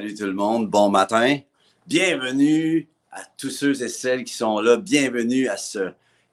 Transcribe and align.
Salut 0.00 0.14
tout 0.14 0.24
le 0.24 0.32
monde, 0.32 0.70
bon 0.70 0.88
matin. 0.88 1.40
Bienvenue 1.86 2.88
à 3.12 3.20
tous 3.36 3.50
ceux 3.50 3.82
et 3.82 3.88
celles 3.90 4.24
qui 4.24 4.32
sont 4.32 4.58
là. 4.58 4.78
Bienvenue 4.78 5.46
à 5.46 5.58
ce 5.58 5.90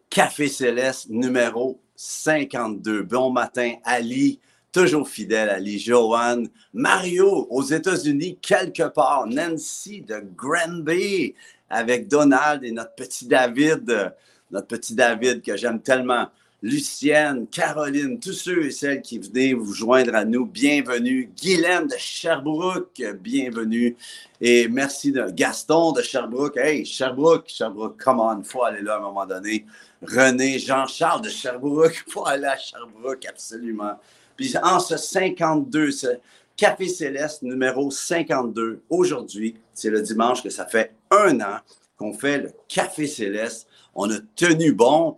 Café 0.09 0.47
Céleste 0.47 1.09
numéro 1.09 1.77
52. 1.97 3.01
Bon 3.03 3.29
matin, 3.29 3.73
Ali, 3.83 4.39
toujours 4.71 5.09
fidèle, 5.09 5.49
Ali, 5.49 5.79
Joanne, 5.79 6.47
Mario 6.73 7.45
aux 7.49 7.61
États-Unis, 7.61 8.37
quelque 8.41 8.87
part, 8.87 9.27
Nancy 9.27 9.99
de 10.01 10.23
Granby 10.37 11.35
avec 11.69 12.07
Donald 12.07 12.63
et 12.63 12.71
notre 12.71 12.95
petit 12.95 13.27
David, 13.27 14.13
notre 14.49 14.67
petit 14.67 14.95
David 14.95 15.41
que 15.41 15.57
j'aime 15.57 15.81
tellement. 15.81 16.27
Lucienne, 16.63 17.45
Caroline, 17.45 18.19
tous 18.19 18.33
ceux 18.33 18.65
et 18.65 18.71
celles 18.71 19.03
qui 19.03 19.19
venaient 19.19 19.53
vous 19.53 19.73
joindre 19.73 20.15
à 20.15 20.25
nous, 20.25 20.43
bienvenue. 20.43 21.29
Guylaine 21.39 21.85
de 21.85 21.95
Sherbrooke, 21.99 22.99
bienvenue. 23.21 23.95
Et 24.41 24.67
merci 24.67 25.11
de 25.11 25.29
Gaston 25.29 25.91
de 25.91 26.01
Sherbrooke. 26.01 26.57
Hey, 26.57 26.83
Sherbrooke, 26.83 27.47
Sherbrooke, 27.47 28.03
come 28.03 28.19
on, 28.19 28.43
faut 28.43 28.63
aller 28.63 28.81
là 28.81 28.95
à 28.95 28.97
un 28.97 29.01
moment 29.01 29.27
donné. 29.27 29.67
René, 30.01 30.57
Jean-Charles 30.57 31.21
de 31.21 31.29
Sherbrooke, 31.29 32.03
faut 32.09 32.25
aller 32.25 32.47
à 32.47 32.57
Sherbrooke, 32.57 33.27
absolument. 33.29 33.99
Puis 34.35 34.55
en 34.63 34.79
ce 34.79 34.97
52, 34.97 35.91
ce 35.91 36.07
Café 36.55 36.87
Céleste 36.87 37.43
numéro 37.43 37.91
52, 37.91 38.81
aujourd'hui, 38.89 39.55
c'est 39.75 39.91
le 39.91 40.01
dimanche 40.01 40.41
que 40.41 40.49
ça 40.49 40.65
fait 40.65 40.95
un 41.11 41.39
an 41.39 41.59
qu'on 41.97 42.13
fait 42.13 42.39
le 42.39 42.51
Café 42.67 43.05
Céleste. 43.05 43.67
On 43.93 44.09
a 44.09 44.17
tenu 44.35 44.73
bon 44.73 45.17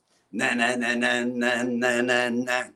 Nanana, 0.33 1.23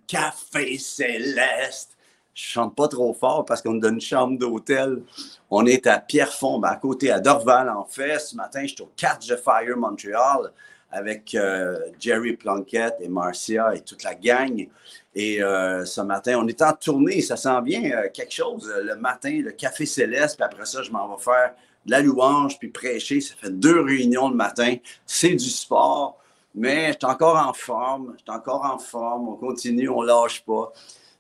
café 0.08 0.78
céleste. 0.78 1.96
Je 2.34 2.44
chante 2.50 2.76
pas 2.76 2.90
trop 2.90 3.14
fort 3.14 3.46
parce 3.46 3.62
qu'on 3.62 3.76
donne 3.76 3.96
une 3.96 4.02
chambre 4.02 4.38
d'hôtel. 4.38 5.02
On 5.50 5.66
est 5.66 5.88
à 5.88 6.00
Pierrefonds, 6.00 6.60
ben, 6.60 6.68
à 6.68 6.76
côté, 6.76 7.10
à 7.10 7.22
Dorval, 7.22 7.70
en 7.70 7.86
fait. 7.86 8.20
Ce 8.20 8.36
matin, 8.36 8.64
je 8.64 8.74
suis 8.74 8.82
au 8.82 8.92
Catch 8.98 9.28
the 9.28 9.38
Fire 9.38 9.78
Montréal 9.78 10.52
avec 10.92 11.34
euh, 11.36 11.78
Jerry 12.00 12.34
Plunkett 12.34 12.96
et 13.00 13.08
Marcia 13.08 13.74
et 13.74 13.82
toute 13.82 14.04
la 14.04 14.16
gang. 14.16 14.68
Et 15.14 15.42
euh, 15.42 15.86
ce 15.86 16.02
matin, 16.02 16.38
on 16.42 16.48
est 16.48 16.62
en 16.62 16.74
tournée. 16.74 17.22
Ça 17.22 17.38
sent 17.38 17.62
bien 17.64 17.92
euh, 17.92 18.10
quelque 18.14 18.34
chose 18.34 18.70
le 18.84 18.96
matin, 18.96 19.42
le 19.42 19.52
Café 19.52 19.86
Céleste. 19.86 20.36
Puis 20.36 20.44
après 20.44 20.66
ça, 20.66 20.82
je 20.84 20.92
m'en 20.92 21.16
vais 21.16 21.24
faire 21.24 21.54
de 21.86 21.92
la 21.92 22.02
louange 22.02 22.60
puis 22.60 22.68
prêcher. 22.68 23.22
Ça 23.22 23.36
fait 23.40 23.50
deux 23.50 23.80
réunions 23.80 24.30
le 24.30 24.36
matin. 24.36 24.76
C'est 25.06 25.36
du 25.36 25.50
sport. 25.50 26.22
Mais 26.56 26.94
je 26.94 26.94
suis 26.94 27.06
encore 27.06 27.36
en 27.36 27.54
forme, 27.54 28.14
je 28.18 28.24
suis 28.24 28.32
encore 28.32 28.64
en 28.64 28.78
forme, 28.78 29.28
on 29.28 29.36
continue, 29.36 29.90
on 29.90 30.02
lâche 30.02 30.44
pas. 30.46 30.72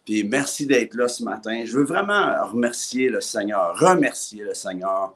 Puis 0.05 0.23
merci 0.23 0.65
d'être 0.65 0.95
là 0.95 1.07
ce 1.07 1.23
matin. 1.23 1.63
Je 1.65 1.77
veux 1.77 1.83
vraiment 1.83 2.45
remercier 2.45 3.09
le 3.09 3.19
Seigneur, 3.19 3.77
remercier 3.77 4.43
le 4.43 4.53
Seigneur 4.53 5.13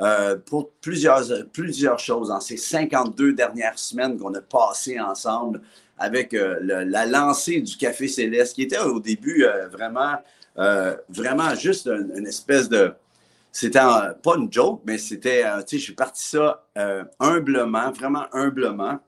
euh, 0.00 0.36
pour 0.46 0.70
plusieurs, 0.80 1.24
plusieurs 1.52 1.98
choses 1.98 2.28
dans 2.28 2.40
ces 2.40 2.56
52 2.56 3.32
dernières 3.32 3.78
semaines 3.78 4.16
qu'on 4.16 4.32
a 4.34 4.40
passées 4.40 5.00
ensemble 5.00 5.60
avec 5.98 6.34
euh, 6.34 6.58
la 6.60 7.06
lancée 7.06 7.60
du 7.60 7.76
Café 7.76 8.06
Céleste, 8.06 8.54
qui 8.54 8.62
était 8.62 8.78
au 8.78 9.00
début 9.00 9.44
euh, 9.44 9.66
vraiment, 9.68 10.18
vraiment 11.08 11.54
juste 11.54 11.88
une, 11.88 12.26
espèce 12.26 12.68
de... 12.68 12.92
C'était 13.50 13.80
pas 13.80 14.36
une 14.36 14.52
joke, 14.52 14.82
mais 14.84 14.98
c'était, 14.98 15.42
tu 15.42 15.62
sais, 15.66 15.78
je 15.78 15.82
suis 15.84 15.94
parti 15.94 16.28
ça 16.28 16.64
humblement, 17.18 17.90
vraiment 17.92 18.26
humblement 18.32 19.00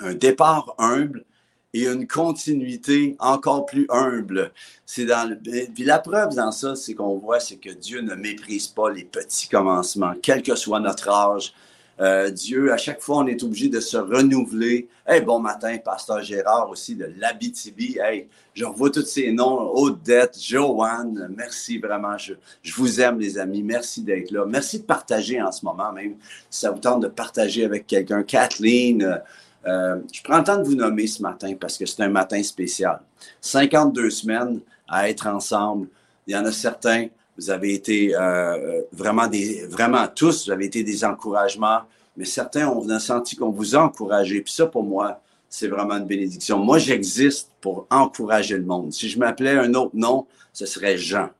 un 0.00 0.14
départ 0.14 0.74
humble 0.78 1.24
et 1.72 1.86
une 1.86 2.06
continuité 2.06 3.16
encore 3.20 3.66
plus 3.66 3.86
humble. 3.90 4.52
C'est 4.86 5.04
dans 5.04 5.36
puis 5.42 5.84
la 5.84 5.98
preuve 5.98 6.34
dans 6.34 6.52
ça, 6.52 6.74
c'est 6.74 6.94
qu'on 6.94 7.18
voit, 7.18 7.40
c'est 7.40 7.56
que 7.56 7.70
Dieu 7.70 8.00
ne 8.00 8.14
méprise 8.14 8.66
pas 8.66 8.90
les 8.90 9.04
petits 9.04 9.48
commencements, 9.48 10.14
quel 10.20 10.42
que 10.42 10.54
soit 10.54 10.80
notre 10.80 11.08
âge. 11.08 11.52
Euh, 12.00 12.30
Dieu, 12.30 12.72
à 12.72 12.78
chaque 12.78 13.02
fois, 13.02 13.18
on 13.18 13.26
est 13.26 13.42
obligé 13.42 13.68
de 13.68 13.78
se 13.78 13.98
renouveler. 13.98 14.88
Hey, 15.06 15.20
bon 15.20 15.38
matin, 15.38 15.76
Pasteur 15.84 16.22
Gérard 16.22 16.70
aussi 16.70 16.94
de 16.96 17.12
l'Abitibi. 17.18 17.98
Hey, 18.02 18.26
je 18.54 18.64
revois 18.64 18.88
tous 18.88 19.04
ces 19.04 19.30
noms. 19.32 19.70
Odette, 19.74 20.38
Joanne, 20.40 21.30
merci 21.36 21.76
vraiment. 21.76 22.16
Je, 22.16 22.32
je 22.62 22.72
vous 22.74 23.02
aime, 23.02 23.20
les 23.20 23.36
amis. 23.36 23.62
Merci 23.62 24.02
d'être 24.02 24.30
là. 24.30 24.46
Merci 24.46 24.80
de 24.80 24.84
partager 24.84 25.42
en 25.42 25.52
ce 25.52 25.62
moment, 25.62 25.92
même 25.92 26.14
si 26.48 26.60
ça 26.60 26.70
vous 26.70 26.78
tente 26.78 27.02
de 27.02 27.08
partager 27.08 27.66
avec 27.66 27.86
quelqu'un. 27.86 28.22
Kathleen, 28.22 29.20
euh, 29.66 30.00
je 30.12 30.22
prends 30.22 30.38
le 30.38 30.44
temps 30.44 30.56
de 30.56 30.64
vous 30.64 30.74
nommer 30.74 31.06
ce 31.06 31.22
matin 31.22 31.54
parce 31.58 31.76
que 31.76 31.86
c'est 31.86 32.02
un 32.02 32.08
matin 32.08 32.42
spécial. 32.42 33.00
52 33.40 34.10
semaines 34.10 34.60
à 34.88 35.08
être 35.08 35.26
ensemble. 35.26 35.88
Il 36.26 36.34
y 36.34 36.36
en 36.36 36.44
a 36.44 36.52
certains, 36.52 37.08
vous 37.36 37.50
avez 37.50 37.74
été 37.74 38.14
euh, 38.14 38.20
euh, 38.20 38.82
vraiment 38.92 39.26
des, 39.26 39.66
vraiment 39.66 40.06
tous, 40.08 40.46
vous 40.46 40.52
avez 40.52 40.66
été 40.66 40.82
des 40.82 41.04
encouragements, 41.04 41.82
mais 42.16 42.24
certains, 42.24 42.68
on 42.68 42.88
a 42.88 42.98
senti 42.98 43.36
qu'on 43.36 43.50
vous 43.50 43.76
a 43.76 43.80
encouragé. 43.80 44.40
Puis 44.40 44.52
ça, 44.52 44.66
pour 44.66 44.82
moi, 44.82 45.20
c'est 45.48 45.68
vraiment 45.68 45.96
une 45.96 46.06
bénédiction. 46.06 46.58
Moi, 46.58 46.78
j'existe 46.78 47.50
pour 47.60 47.86
encourager 47.90 48.56
le 48.56 48.64
monde. 48.64 48.92
Si 48.92 49.08
je 49.08 49.18
m'appelais 49.18 49.58
un 49.58 49.74
autre 49.74 49.94
nom, 49.94 50.26
ce 50.52 50.66
serait 50.66 50.96
Jean. 50.96 51.30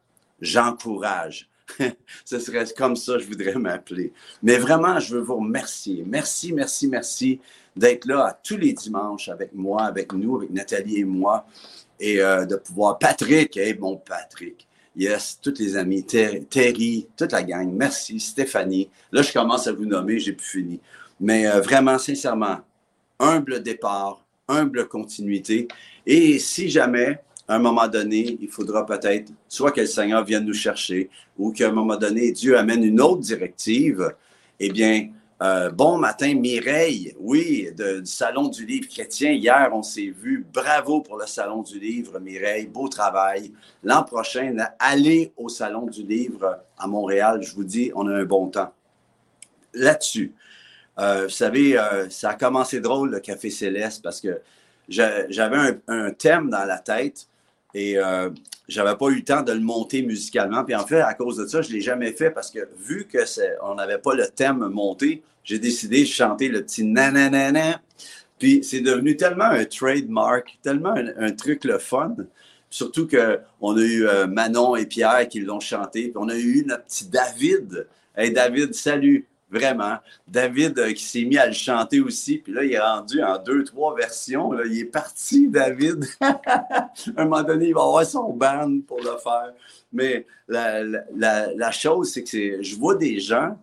J'encourage. 0.41 1.49
ce 2.25 2.39
serait 2.39 2.65
comme 2.77 2.97
ça, 2.97 3.19
je 3.19 3.27
voudrais 3.27 3.55
m'appeler. 3.55 4.13
Mais 4.43 4.57
vraiment, 4.57 4.99
je 4.99 5.17
veux 5.17 5.23
vous 5.23 5.37
remercier. 5.37 6.05
Merci, 6.07 6.53
merci, 6.53 6.89
merci 6.89 7.41
d'être 7.81 8.05
là 8.07 8.39
tous 8.45 8.59
les 8.59 8.73
dimanches 8.75 9.29
avec 9.29 9.53
moi, 9.55 9.83
avec 9.83 10.13
nous, 10.13 10.37
avec 10.37 10.51
Nathalie 10.51 10.99
et 10.99 11.05
moi, 11.05 11.47
et 11.99 12.21
euh, 12.21 12.45
de 12.45 12.57
pouvoir. 12.57 12.99
Patrick, 12.99 13.57
hey, 13.57 13.75
bon 13.75 13.97
Patrick. 13.97 14.67
Yes, 14.95 15.39
tous 15.41 15.55
les 15.59 15.77
amis, 15.77 16.05
Terry, 16.05 17.07
toute 17.17 17.33
la 17.33 17.43
gang, 17.43 17.73
merci, 17.73 18.21
Stéphanie. 18.21 18.89
Là, 19.13 19.23
je 19.23 19.33
commence 19.33 19.67
à 19.67 19.73
vous 19.73 19.87
nommer, 19.87 20.19
j'ai 20.19 20.33
plus 20.33 20.47
fini. 20.47 20.81
Mais 21.19 21.47
euh, 21.47 21.61
vraiment, 21.61 21.97
sincèrement, 21.99 22.59
humble 23.19 23.63
départ, 23.63 24.23
humble 24.49 24.89
continuité. 24.89 25.69
Et 26.05 26.39
si 26.39 26.69
jamais, 26.69 27.21
à 27.49 27.55
un 27.57 27.61
moment 27.61 27.89
donné, 27.89 28.37
il 28.41 28.49
faudra 28.49 28.85
peut-être 28.85 29.33
soit 29.49 29.71
que 29.71 29.81
le 29.81 29.87
Seigneur 29.87 30.25
vienne 30.25 30.45
nous 30.45 30.55
chercher 30.55 31.09
ou 31.39 31.53
qu'à 31.53 31.69
un 31.69 31.73
moment 31.73 31.97
donné, 31.97 32.33
Dieu 32.33 32.59
amène 32.59 32.85
une 32.85 33.01
autre 33.01 33.21
directive, 33.21 34.15
eh 34.59 34.71
bien, 34.71 35.09
euh, 35.43 35.71
bon 35.71 35.97
matin, 35.97 36.35
Mireille. 36.35 37.15
Oui, 37.19 37.71
du 37.75 38.05
Salon 38.05 38.49
du 38.49 38.67
Livre 38.67 38.89
chrétien. 38.89 39.33
Hier, 39.33 39.71
on 39.73 39.83
s'est 39.83 40.13
vu. 40.15 40.47
Bravo 40.53 41.01
pour 41.01 41.17
le 41.17 41.27
Salon 41.27 41.63
du 41.63 41.79
Livre, 41.79 42.19
Mireille. 42.19 42.67
Beau 42.67 42.89
travail. 42.89 43.51
L'an 43.83 44.03
prochain, 44.03 44.55
allez 44.79 45.33
au 45.39 45.49
Salon 45.49 45.87
du 45.87 46.03
Livre 46.03 46.63
à 46.77 46.87
Montréal. 46.87 47.41
Je 47.43 47.55
vous 47.55 47.65
dis, 47.65 47.91
on 47.95 48.07
a 48.07 48.13
un 48.13 48.25
bon 48.25 48.49
temps. 48.49 48.75
Là-dessus, 49.73 50.35
euh, 50.99 51.23
vous 51.23 51.31
savez, 51.31 51.79
euh, 51.79 52.11
ça 52.11 52.31
a 52.31 52.35
commencé 52.35 52.81
drôle, 52.81 53.11
le 53.11 53.21
Café 53.21 53.49
Céleste, 53.49 54.03
parce 54.03 54.21
que 54.21 54.43
j'avais 54.89 55.81
un, 55.89 56.11
thème 56.11 56.51
dans 56.51 56.67
la 56.67 56.79
tête 56.79 57.29
et 57.73 57.97
j'avais 58.69 58.97
pas 58.97 59.07
eu 59.07 59.17
le 59.17 59.25
temps 59.25 59.43
de 59.43 59.53
le 59.53 59.61
monter 59.61 60.03
musicalement. 60.03 60.65
Puis 60.65 60.75
en 60.75 60.85
fait, 60.85 61.01
à 61.01 61.15
cause 61.15 61.39
de 61.39 61.47
ça, 61.47 61.63
je 61.63 61.73
l'ai 61.73 61.81
jamais 61.81 62.13
fait 62.13 62.31
parce 62.31 62.51
que 62.51 62.69
vu 62.77 63.07
que 63.07 63.21
on 63.63 63.77
n'avait 63.77 63.99
pas 63.99 64.15
le 64.15 64.27
thème 64.27 64.69
monté, 64.69 65.23
j'ai 65.45 65.59
décidé 65.59 66.01
de 66.03 66.09
chanter 66.09 66.49
le 66.49 66.63
petit 66.63 66.85
nananana. 66.85 67.81
Puis 68.39 68.65
c'est 68.65 68.81
devenu 68.81 69.17
tellement 69.17 69.45
un 69.45 69.65
trademark, 69.65 70.59
tellement 70.63 70.95
un, 70.95 71.33
truc 71.33 71.65
le 71.65 71.79
fun. 71.79 72.17
Surtout 72.71 73.07
qu'on 73.07 73.77
a 73.77 73.81
eu 73.81 74.07
euh, 74.07 74.27
Manon 74.27 74.77
et 74.77 74.87
Pierre 74.87 75.29
qui 75.29 75.41
l'ont 75.41 75.61
chanté. 75.61 76.05
Puis 76.05 76.17
on 76.17 76.29
a 76.29 76.37
eu 76.37 76.65
notre 76.67 76.85
petit 76.85 77.07
David. 77.07 77.87
Hey 78.17 78.33
David, 78.33 78.75
salut! 78.75 79.27
Vraiment. 79.51 79.97
David 80.29 80.79
euh, 80.79 80.93
qui 80.93 81.03
s'est 81.03 81.25
mis 81.25 81.37
à 81.37 81.47
le 81.47 81.53
chanter 81.53 82.01
aussi. 82.01 82.39
Puis 82.39 82.53
là, 82.53 82.63
il 82.63 82.73
est 82.73 82.79
rendu 82.79 83.21
en 83.21 83.37
deux, 83.37 83.65
trois 83.65 83.97
versions. 83.97 84.53
Il 84.65 84.79
est 84.79 84.85
parti, 84.85 85.49
David. 85.49 86.07
à 86.21 86.41
un 87.17 87.25
moment 87.25 87.43
donné, 87.43 87.67
il 87.67 87.75
va 87.75 87.83
avoir 87.83 88.07
son 88.07 88.33
band 88.33 88.79
pour 88.87 88.99
le 88.99 89.19
faire. 89.21 89.53
Mais 89.93 90.25
la, 90.47 90.85
la 90.85 91.71
chose, 91.73 92.13
c'est 92.13 92.23
que 92.23 92.63
je 92.63 92.77
vois 92.77 92.95
des 92.95 93.19
gens, 93.19 93.59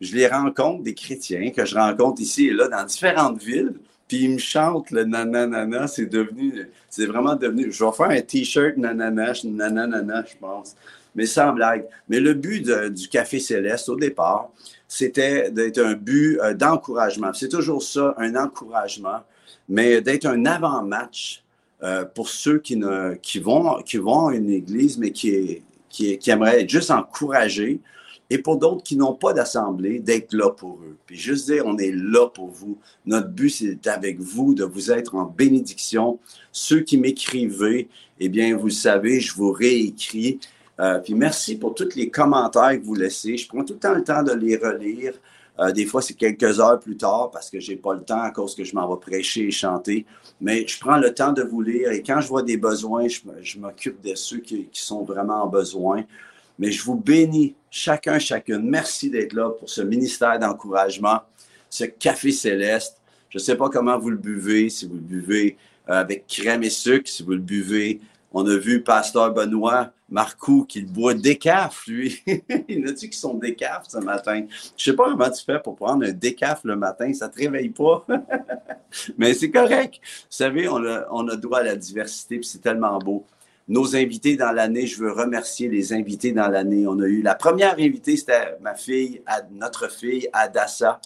je 0.00 0.14
les 0.14 0.26
rencontre, 0.26 0.82
des 0.82 0.94
chrétiens 0.94 1.50
que 1.50 1.64
je 1.64 1.74
rencontre 1.74 2.20
ici 2.20 2.48
et 2.48 2.52
là 2.52 2.68
dans 2.68 2.84
différentes 2.84 3.42
villes. 3.42 3.74
Puis 4.06 4.24
il 4.24 4.30
me 4.32 4.38
chante 4.38 4.90
le 4.90 5.04
nanana, 5.04 5.86
c'est 5.86 6.06
devenu, 6.06 6.68
c'est 6.90 7.06
vraiment 7.06 7.36
devenu, 7.36 7.72
je 7.72 7.84
vais 7.84 7.92
faire 7.92 8.10
un 8.10 8.20
t-shirt 8.20 8.76
nanana, 8.76 9.32
nanana, 9.44 10.24
je 10.26 10.36
pense. 10.38 10.76
Mais 11.14 11.26
sans 11.26 11.52
blague. 11.52 11.86
Mais 12.08 12.20
le 12.20 12.34
but 12.34 12.68
du 12.90 13.08
Café 13.08 13.38
Céleste, 13.38 13.88
au 13.88 13.96
départ, 13.96 14.50
c'était 14.88 15.50
d'être 15.50 15.78
un 15.78 15.94
but 15.94 16.38
euh, 16.40 16.54
d'encouragement. 16.54 17.32
C'est 17.32 17.48
toujours 17.48 17.82
ça, 17.82 18.14
un 18.18 18.36
encouragement, 18.36 19.20
mais 19.68 20.00
d'être 20.00 20.26
un 20.26 20.44
avant-match 20.44 21.42
euh, 21.82 22.04
pour 22.04 22.28
ceux 22.28 22.58
qui, 22.58 22.76
vont, 22.76 23.82
qui 23.82 23.98
vont 23.98 24.28
à 24.28 24.34
une 24.34 24.50
église, 24.50 24.98
mais 24.98 25.10
qui, 25.10 25.62
qui, 25.88 26.18
qui 26.18 26.30
aimeraient 26.30 26.62
être 26.62 26.70
juste 26.70 26.90
encouragés, 26.90 27.80
et 28.30 28.38
pour 28.38 28.56
d'autres 28.56 28.82
qui 28.82 28.96
n'ont 28.96 29.14
pas 29.14 29.32
d'assemblée, 29.32 29.98
d'être 29.98 30.32
là 30.32 30.50
pour 30.50 30.78
eux. 30.82 30.96
Puis 31.06 31.16
juste 31.16 31.46
dire, 31.46 31.64
on 31.66 31.76
est 31.78 31.92
là 31.92 32.28
pour 32.28 32.48
vous. 32.48 32.78
Notre 33.06 33.28
but, 33.28 33.50
c'est 33.50 33.86
avec 33.86 34.18
vous, 34.18 34.54
de 34.54 34.64
vous 34.64 34.90
être 34.90 35.14
en 35.14 35.24
bénédiction. 35.24 36.18
Ceux 36.50 36.80
qui 36.80 36.96
m'écrivez, 36.98 37.88
eh 38.18 38.28
bien, 38.28 38.56
vous 38.56 38.66
le 38.66 38.72
savez, 38.72 39.20
je 39.20 39.34
vous 39.34 39.52
réécris. 39.52 40.40
Euh, 40.80 40.98
puis 40.98 41.14
merci 41.14 41.56
pour 41.56 41.74
tous 41.74 41.94
les 41.94 42.10
commentaires 42.10 42.78
que 42.80 42.84
vous 42.84 42.94
laissez. 42.94 43.36
Je 43.36 43.46
prends 43.46 43.64
tout 43.64 43.74
le 43.74 43.78
temps 43.78 43.94
le 43.94 44.02
temps 44.02 44.22
de 44.22 44.32
les 44.32 44.56
relire. 44.56 45.14
Euh, 45.60 45.70
des 45.70 45.86
fois, 45.86 46.02
c'est 46.02 46.14
quelques 46.14 46.58
heures 46.58 46.80
plus 46.80 46.96
tard 46.96 47.30
parce 47.30 47.48
que 47.48 47.60
j'ai 47.60 47.76
pas 47.76 47.94
le 47.94 48.02
temps 48.02 48.20
à 48.20 48.30
cause 48.30 48.54
que 48.56 48.64
je 48.64 48.74
m'en 48.74 48.92
vais 48.92 49.00
prêcher 49.00 49.46
et 49.46 49.50
chanter. 49.50 50.04
Mais 50.40 50.66
je 50.66 50.78
prends 50.80 50.96
le 50.96 51.14
temps 51.14 51.32
de 51.32 51.42
vous 51.42 51.62
lire 51.62 51.92
et 51.92 52.02
quand 52.02 52.20
je 52.20 52.28
vois 52.28 52.42
des 52.42 52.56
besoins, 52.56 53.06
je, 53.08 53.58
m'occupe 53.58 54.02
de 54.02 54.14
ceux 54.14 54.38
qui, 54.38 54.68
sont 54.72 55.04
vraiment 55.04 55.44
en 55.44 55.46
besoin. 55.46 56.04
Mais 56.58 56.72
je 56.72 56.82
vous 56.82 56.96
bénis 56.96 57.54
chacun, 57.74 58.20
chacune. 58.20 58.70
Merci 58.70 59.10
d'être 59.10 59.32
là 59.32 59.50
pour 59.50 59.68
ce 59.68 59.82
ministère 59.82 60.38
d'encouragement, 60.38 61.22
ce 61.68 61.84
café 61.84 62.30
céleste. 62.30 63.00
Je 63.28 63.38
ne 63.38 63.42
sais 63.42 63.56
pas 63.56 63.68
comment 63.68 63.98
vous 63.98 64.10
le 64.10 64.16
buvez, 64.16 64.70
si 64.70 64.86
vous 64.86 64.94
le 64.94 65.00
buvez 65.00 65.56
euh, 65.90 65.94
avec 65.94 66.26
crème 66.28 66.62
et 66.62 66.70
sucre, 66.70 67.10
si 67.10 67.24
vous 67.24 67.32
le 67.32 67.38
buvez. 67.38 68.00
On 68.32 68.46
a 68.46 68.56
vu 68.56 68.82
Pasteur 68.82 69.32
Benoît 69.32 69.90
Marcoux 70.08 70.64
qui 70.64 70.82
boit 70.82 71.14
décaf, 71.14 71.86
lui. 71.88 72.22
Il 72.68 72.86
a 72.86 72.92
dit 72.92 73.10
qu'ils 73.10 73.18
sont 73.18 73.34
décaf 73.34 73.86
ce 73.88 73.98
matin? 73.98 74.44
Je 74.76 74.84
sais 74.84 74.92
pas 74.92 75.10
comment 75.10 75.30
tu 75.30 75.44
fais 75.44 75.58
pour 75.58 75.74
prendre 75.74 76.06
un 76.06 76.12
décaf 76.12 76.60
le 76.62 76.76
matin, 76.76 77.12
ça 77.12 77.28
te 77.28 77.38
réveille 77.38 77.70
pas. 77.70 78.06
Mais 79.18 79.34
c'est 79.34 79.50
correct. 79.50 79.98
Vous 80.02 80.26
savez, 80.30 80.68
on 80.68 80.84
a, 80.84 81.06
on 81.10 81.26
a 81.28 81.34
droit 81.34 81.58
à 81.58 81.64
la 81.64 81.76
diversité, 81.76 82.38
puis 82.38 82.46
c'est 82.46 82.62
tellement 82.62 82.98
beau 82.98 83.24
nos 83.68 83.96
invités 83.96 84.36
dans 84.36 84.52
l'année. 84.52 84.86
Je 84.86 84.98
veux 84.98 85.12
remercier 85.12 85.68
les 85.68 85.92
invités 85.92 86.32
dans 86.32 86.48
l'année. 86.48 86.86
On 86.86 86.98
a 87.00 87.06
eu 87.06 87.22
la 87.22 87.34
première 87.34 87.74
invitée, 87.74 88.16
c'était 88.16 88.56
ma 88.60 88.74
fille, 88.74 89.22
notre 89.52 89.90
fille 89.90 90.28
Adassa. 90.32 91.00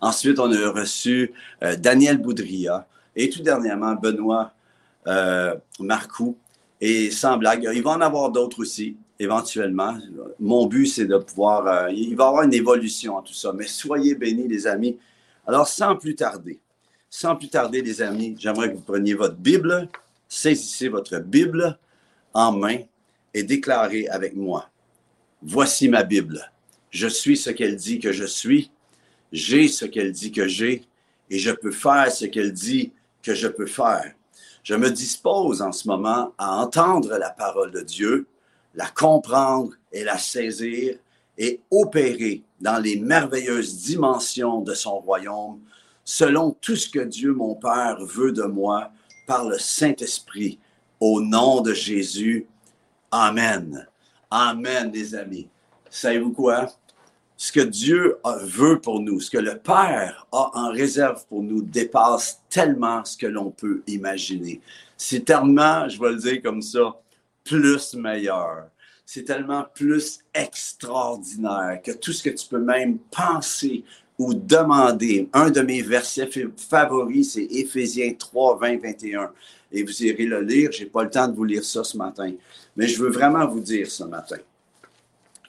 Ensuite, 0.00 0.38
on 0.38 0.52
a 0.52 0.70
reçu 0.70 1.32
euh, 1.62 1.76
Daniel 1.76 2.18
Boudria 2.18 2.86
et 3.16 3.28
tout 3.30 3.42
dernièrement 3.42 3.94
Benoît 3.94 4.52
euh, 5.06 5.54
Marcoux. 5.80 6.36
Et 6.80 7.10
sans 7.10 7.36
blague, 7.36 7.68
il 7.72 7.82
va 7.82 7.90
en 7.90 8.00
avoir 8.00 8.30
d'autres 8.30 8.60
aussi, 8.60 8.96
éventuellement. 9.18 9.96
Mon 10.40 10.66
but, 10.66 10.86
c'est 10.86 11.06
de 11.06 11.16
pouvoir. 11.16 11.66
Euh, 11.66 11.90
il 11.90 12.16
va 12.16 12.24
y 12.24 12.26
avoir 12.26 12.42
une 12.42 12.54
évolution 12.54 13.16
en 13.16 13.22
tout 13.22 13.34
ça. 13.34 13.52
Mais 13.52 13.66
soyez 13.66 14.14
bénis, 14.14 14.48
les 14.48 14.66
amis. 14.66 14.98
Alors, 15.46 15.68
sans 15.68 15.96
plus 15.96 16.14
tarder, 16.14 16.60
sans 17.08 17.36
plus 17.36 17.48
tarder, 17.48 17.82
les 17.82 18.02
amis, 18.02 18.34
j'aimerais 18.38 18.70
que 18.70 18.76
vous 18.76 18.82
preniez 18.82 19.14
votre 19.14 19.36
Bible 19.36 19.88
saisissez 20.32 20.88
votre 20.88 21.18
Bible 21.18 21.78
en 22.32 22.52
main 22.52 22.78
et 23.34 23.42
déclarez 23.42 24.08
avec 24.08 24.34
moi, 24.34 24.70
voici 25.42 25.90
ma 25.90 26.04
Bible. 26.04 26.50
Je 26.88 27.06
suis 27.06 27.36
ce 27.36 27.50
qu'elle 27.50 27.76
dit 27.76 27.98
que 27.98 28.12
je 28.12 28.24
suis, 28.24 28.70
j'ai 29.30 29.68
ce 29.68 29.84
qu'elle 29.84 30.10
dit 30.10 30.32
que 30.32 30.48
j'ai, 30.48 30.86
et 31.28 31.38
je 31.38 31.50
peux 31.50 31.70
faire 31.70 32.10
ce 32.10 32.24
qu'elle 32.24 32.52
dit 32.52 32.92
que 33.22 33.34
je 33.34 33.46
peux 33.46 33.66
faire. 33.66 34.14
Je 34.62 34.74
me 34.74 34.90
dispose 34.90 35.60
en 35.60 35.70
ce 35.70 35.86
moment 35.86 36.32
à 36.38 36.56
entendre 36.56 37.18
la 37.18 37.30
parole 37.30 37.70
de 37.70 37.82
Dieu, 37.82 38.26
la 38.74 38.86
comprendre 38.86 39.74
et 39.92 40.02
la 40.02 40.16
saisir 40.16 40.96
et 41.36 41.60
opérer 41.70 42.42
dans 42.58 42.78
les 42.78 42.96
merveilleuses 42.96 43.82
dimensions 43.82 44.62
de 44.62 44.72
son 44.72 44.98
royaume 44.98 45.60
selon 46.04 46.52
tout 46.52 46.76
ce 46.76 46.88
que 46.88 47.00
Dieu 47.00 47.34
mon 47.34 47.54
Père 47.54 47.98
veut 48.00 48.32
de 48.32 48.44
moi 48.44 48.90
par 49.32 49.48
le 49.48 49.58
Saint-Esprit. 49.58 50.58
Au 51.00 51.22
nom 51.22 51.62
de 51.62 51.72
Jésus. 51.72 52.46
Amen. 53.10 53.88
Amen, 54.30 54.90
les 54.92 55.14
amis. 55.14 55.48
Savez-vous 55.88 56.32
quoi? 56.32 56.70
Ce 57.38 57.50
que 57.50 57.60
Dieu 57.60 58.18
veut 58.42 58.78
pour 58.78 59.00
nous, 59.00 59.20
ce 59.20 59.30
que 59.30 59.38
le 59.38 59.56
Père 59.56 60.26
a 60.32 60.50
en 60.52 60.70
réserve 60.70 61.24
pour 61.28 61.42
nous 61.42 61.62
dépasse 61.62 62.42
tellement 62.50 63.02
ce 63.06 63.16
que 63.16 63.26
l'on 63.26 63.50
peut 63.50 63.82
imaginer. 63.86 64.60
C'est 64.98 65.24
tellement, 65.24 65.88
je 65.88 65.98
vais 65.98 66.10
le 66.10 66.16
dire 66.16 66.42
comme 66.42 66.60
ça, 66.60 66.94
plus 67.42 67.94
meilleur. 67.94 68.68
C'est 69.06 69.24
tellement 69.24 69.64
plus 69.74 70.18
extraordinaire 70.34 71.80
que 71.82 71.92
tout 71.92 72.12
ce 72.12 72.22
que 72.22 72.30
tu 72.36 72.46
peux 72.46 72.60
même 72.60 72.98
penser 73.10 73.82
ou 74.22 74.34
demander. 74.34 75.28
Un 75.32 75.50
de 75.50 75.60
mes 75.60 75.82
versets 75.82 76.30
favoris, 76.56 77.32
c'est 77.32 77.42
Éphésiens 77.44 78.12
3, 78.16 78.58
20, 78.58 78.82
21. 78.82 79.30
Et 79.72 79.82
vous 79.82 80.02
irez 80.04 80.26
le 80.26 80.40
lire. 80.42 80.70
Je 80.70 80.80
n'ai 80.80 80.86
pas 80.86 81.02
le 81.02 81.10
temps 81.10 81.26
de 81.26 81.34
vous 81.34 81.44
lire 81.44 81.64
ça 81.64 81.82
ce 81.82 81.96
matin. 81.96 82.30
Mais 82.76 82.86
je 82.86 83.02
veux 83.02 83.10
vraiment 83.10 83.46
vous 83.46 83.60
dire 83.60 83.90
ce 83.90 84.04
matin 84.04 84.38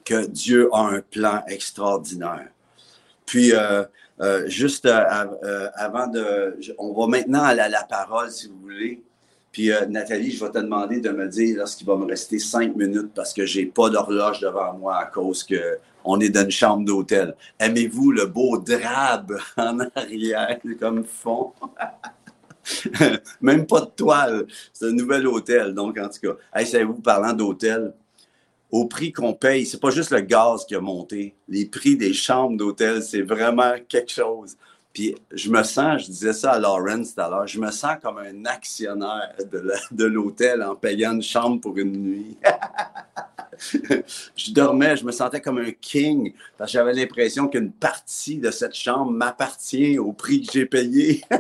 que 0.04 0.26
Dieu 0.26 0.70
a 0.74 0.88
un 0.88 1.02
plan 1.02 1.44
extraordinaire. 1.48 2.48
Puis, 3.26 3.54
euh, 3.54 3.84
euh, 4.22 4.48
juste 4.48 4.86
euh, 4.86 5.70
avant 5.76 6.08
de... 6.08 6.58
On 6.78 6.94
va 6.94 7.08
maintenant 7.08 7.44
aller 7.44 7.62
à 7.62 7.70
la 7.70 7.84
parole, 7.84 8.32
si 8.32 8.48
vous 8.48 8.60
voulez. 8.60 9.02
Puis, 9.52 9.70
Nathalie, 9.88 10.32
je 10.32 10.44
vais 10.44 10.52
te 10.52 10.58
demander 10.58 11.00
de 11.00 11.12
me 11.12 11.28
dire 11.28 11.58
lorsqu'il 11.58 11.86
va 11.86 11.96
me 11.96 12.06
rester 12.06 12.40
cinq 12.40 12.76
minutes 12.76 13.12
parce 13.14 13.34
que 13.34 13.46
je 13.46 13.60
n'ai 13.60 13.66
pas 13.68 13.90
d'horloge 13.90 14.40
devant 14.40 14.74
moi 14.74 14.98
à 14.98 15.06
cause 15.06 15.44
que 15.44 15.78
on 16.04 16.20
est 16.20 16.30
dans 16.30 16.44
une 16.44 16.52
chambre 16.52 16.86
d'hôtel. 16.86 17.36
Aimez-vous 17.60 18.12
le 18.12 18.26
beau 18.26 18.58
drabe 18.58 19.38
en 19.58 19.80
arrière 19.96 20.60
comme 20.80 21.04
fond? 21.04 21.54
Même 23.42 23.66
pas 23.66 23.82
de 23.82 23.92
toile. 23.96 24.46
C'est 24.72 24.86
un 24.86 24.92
nouvel 24.92 25.28
hôtel. 25.28 25.74
Donc, 25.74 25.98
en 25.98 26.10
tout 26.10 26.20
cas, 26.22 26.60
hey, 26.60 26.66
savez-vous, 26.66 27.02
parlant 27.02 27.34
d'hôtel, 27.34 27.94
au 28.72 28.86
prix 28.86 29.12
qu'on 29.12 29.34
paye, 29.34 29.66
c'est 29.66 29.80
pas 29.80 29.92
juste 29.92 30.12
le 30.12 30.22
gaz 30.22 30.66
qui 30.66 30.76
a 30.76 30.80
monté. 30.80 31.36
Les 31.48 31.66
prix 31.66 31.96
des 31.96 32.14
chambres 32.14 32.58
d'hôtel, 32.58 33.04
c'est 33.04 33.22
vraiment 33.22 33.74
quelque 33.88 34.12
chose. 34.12 34.58
Puis 34.94 35.16
je 35.32 35.50
me 35.50 35.64
sens, 35.64 36.04
je 36.04 36.06
disais 36.08 36.34
ça 36.34 36.52
à 36.52 36.60
Lawrence 36.60 37.16
tout 37.16 37.22
à 37.22 37.30
l'heure, 37.30 37.48
je 37.48 37.60
me 37.60 37.72
sens 37.72 37.96
comme 38.02 38.20
un 38.20 38.46
actionnaire 38.46 39.34
de 39.92 40.06
l'hôtel 40.06 40.62
en 40.62 40.76
payant 40.76 41.14
une 41.14 41.24
chambre 41.24 41.60
pour 41.60 41.76
une 41.78 41.94
nuit. 41.94 42.38
je 44.36 44.52
dormais, 44.52 44.96
je 44.96 45.04
me 45.04 45.12
sentais 45.12 45.42
comme 45.42 45.58
un 45.58 45.72
king 45.72 46.34
parce 46.58 46.72
que 46.72 46.78
j'avais 46.78 46.94
l'impression 46.94 47.48
qu'une 47.48 47.72
partie 47.72 48.38
de 48.38 48.52
cette 48.52 48.76
chambre 48.76 49.12
m'appartient 49.12 49.98
au 49.98 50.14
prix 50.14 50.42
que 50.42 50.52
j'ai 50.52 50.66
payé. 50.68 51.24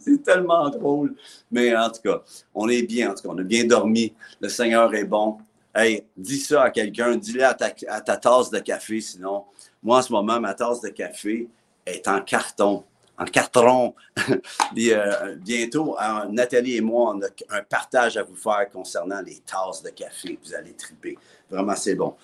C'est 0.00 0.22
tellement 0.22 0.70
drôle. 0.70 1.14
Mais 1.50 1.76
en 1.76 1.90
tout 1.90 2.02
cas, 2.02 2.22
on 2.54 2.68
est 2.68 2.82
bien, 2.82 3.10
en 3.10 3.14
tout 3.14 3.22
cas, 3.22 3.28
on 3.32 3.38
a 3.38 3.42
bien 3.42 3.64
dormi. 3.64 4.14
Le 4.40 4.48
Seigneur 4.48 4.94
est 4.94 5.04
bon. 5.04 5.38
Hey, 5.74 6.04
dis 6.16 6.38
ça 6.38 6.62
à 6.62 6.70
quelqu'un, 6.70 7.16
dis-le 7.16 7.44
à 7.44 7.54
ta 7.54 8.16
tasse 8.16 8.50
de 8.50 8.58
café, 8.60 9.00
sinon. 9.00 9.44
Moi, 9.82 9.98
en 9.98 10.02
ce 10.02 10.12
moment, 10.12 10.40
ma 10.40 10.54
tasse 10.54 10.80
de 10.80 10.88
café 10.88 11.48
est 11.86 12.08
en 12.08 12.20
carton 12.20 12.84
en 13.18 13.24
carton. 13.24 13.94
Euh, 14.78 15.36
bientôt, 15.36 15.96
euh, 15.98 16.26
Nathalie 16.30 16.76
et 16.76 16.80
moi, 16.80 17.14
on 17.14 17.22
a 17.22 17.58
un 17.58 17.62
partage 17.62 18.16
à 18.16 18.22
vous 18.22 18.36
faire 18.36 18.68
concernant 18.70 19.20
les 19.22 19.38
tasses 19.38 19.82
de 19.82 19.90
café. 19.90 20.38
Vous 20.42 20.54
allez 20.54 20.74
triper. 20.74 21.16
Vraiment, 21.50 21.74
c'est 21.74 21.94
bon. 21.94 22.14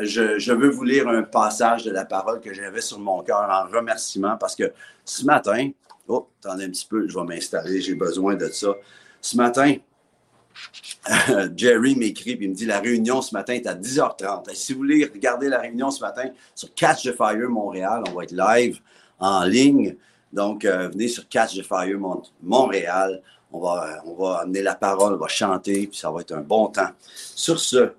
Je, 0.00 0.38
je, 0.38 0.52
veux 0.52 0.70
vous 0.70 0.84
lire 0.84 1.08
un 1.08 1.22
passage 1.22 1.84
de 1.84 1.92
la 1.92 2.04
parole 2.04 2.40
que 2.40 2.52
j'avais 2.52 2.80
sur 2.80 2.98
mon 2.98 3.22
cœur 3.22 3.48
en 3.48 3.70
remerciement 3.72 4.36
parce 4.36 4.56
que 4.56 4.72
ce 5.04 5.24
matin, 5.24 5.70
oh, 6.08 6.28
attendez 6.44 6.64
un 6.64 6.70
petit 6.70 6.86
peu, 6.86 7.06
je 7.08 7.16
vais 7.16 7.24
m'installer, 7.24 7.80
j'ai 7.80 7.94
besoin 7.94 8.34
de 8.34 8.48
ça. 8.48 8.74
Ce 9.20 9.36
matin, 9.36 9.76
Jerry 11.56 11.96
m'écrit 11.96 12.38
et 12.40 12.48
me 12.48 12.54
dit 12.54 12.66
la 12.66 12.80
réunion 12.80 13.22
ce 13.22 13.34
matin 13.34 13.54
est 13.54 13.66
à 13.66 13.74
10h30. 13.74 14.54
si 14.54 14.72
vous 14.72 14.78
voulez 14.78 15.04
regarder 15.04 15.48
la 15.48 15.60
réunion 15.60 15.90
ce 15.90 16.00
matin 16.00 16.30
sur 16.54 16.72
Catch 16.74 17.04
the 17.04 17.14
Fire 17.14 17.48
Montréal, 17.48 18.04
on 18.08 18.12
va 18.12 18.24
être 18.24 18.32
live 18.32 18.80
en 19.18 19.44
ligne. 19.44 19.96
Donc, 20.32 20.64
euh, 20.64 20.88
venez 20.88 21.08
sur 21.08 21.28
Catch 21.28 21.56
the 21.56 21.62
Fire 21.62 21.98
Montréal. 22.42 23.22
On 23.52 23.60
va, 23.60 24.02
on 24.04 24.26
amener 24.30 24.62
la 24.62 24.74
parole, 24.74 25.14
on 25.14 25.18
va 25.18 25.28
chanter, 25.28 25.86
puis 25.86 25.96
ça 25.96 26.10
va 26.10 26.22
être 26.22 26.32
un 26.32 26.40
bon 26.40 26.66
temps. 26.68 26.90
Sur 27.14 27.60
ce, 27.60 27.92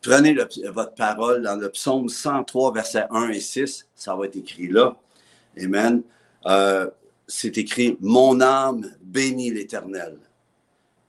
prenez 0.00 0.34
votre 0.72 0.94
parole 0.94 1.42
dans 1.42 1.56
le 1.56 1.68
psaume 1.68 2.08
103, 2.08 2.72
versets 2.72 3.04
1 3.10 3.28
et 3.28 3.40
6. 3.40 3.86
Ça 3.94 4.14
va 4.14 4.26
être 4.26 4.36
écrit 4.36 4.68
là. 4.68 4.96
Amen. 5.60 6.02
Euh, 6.46 6.88
c'est 7.26 7.58
écrit 7.58 7.98
Mon 8.00 8.40
âme 8.40 8.90
bénit 9.02 9.50
l'Éternel. 9.50 10.16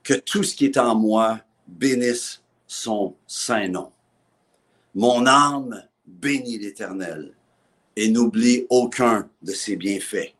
Que 0.06 0.14
tout 0.14 0.44
ce 0.44 0.56
qui 0.56 0.66
est 0.66 0.78
en 0.78 0.94
moi 0.94 1.42
bénisse 1.68 2.44
son 2.68 3.16
saint 3.26 3.68
nom. 3.68 3.92
Mon 4.94 5.26
âme 5.26 5.84
bénit 6.06 6.60
l'Éternel 6.60 7.34
et 7.96 8.10
n'oublie 8.10 8.68
aucun 8.70 9.28
de 9.42 9.52
ses 9.52 9.76
bienfaits. 9.76 10.36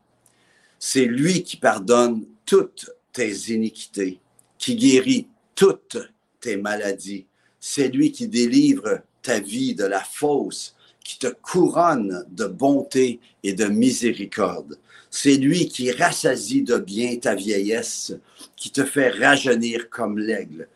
C'est 0.78 1.06
lui 1.06 1.42
qui 1.42 1.56
pardonne 1.56 2.24
toutes 2.44 2.90
tes 3.12 3.34
iniquités, 3.52 4.20
qui 4.56 4.76
guérit 4.76 5.26
toutes 5.56 5.98
tes 6.38 6.56
maladies. 6.56 7.26
C'est 7.58 7.88
lui 7.88 8.12
qui 8.12 8.28
délivre 8.28 9.00
ta 9.20 9.40
vie 9.40 9.74
de 9.74 9.84
la 9.84 10.04
fausse, 10.04 10.76
qui 11.02 11.18
te 11.18 11.26
couronne 11.26 12.24
de 12.30 12.46
bonté 12.46 13.18
et 13.42 13.52
de 13.52 13.64
miséricorde. 13.64 14.78
C'est 15.10 15.36
lui 15.36 15.68
qui 15.68 15.90
rassasie 15.92 16.62
de 16.62 16.78
bien 16.78 17.16
ta 17.16 17.34
vieillesse, 17.34 18.14
qui 18.56 18.70
te 18.70 18.84
fait 18.84 19.10
rajeunir 19.10 19.88
comme 19.90 20.18
l'aigle. 20.18 20.68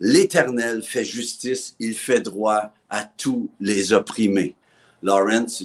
L'Éternel 0.00 0.82
fait 0.82 1.04
justice, 1.04 1.74
il 1.78 1.94
fait 1.94 2.20
droit 2.20 2.72
à 2.90 3.04
tous 3.04 3.48
les 3.60 3.92
opprimés. 3.92 4.54
Lawrence, 5.02 5.58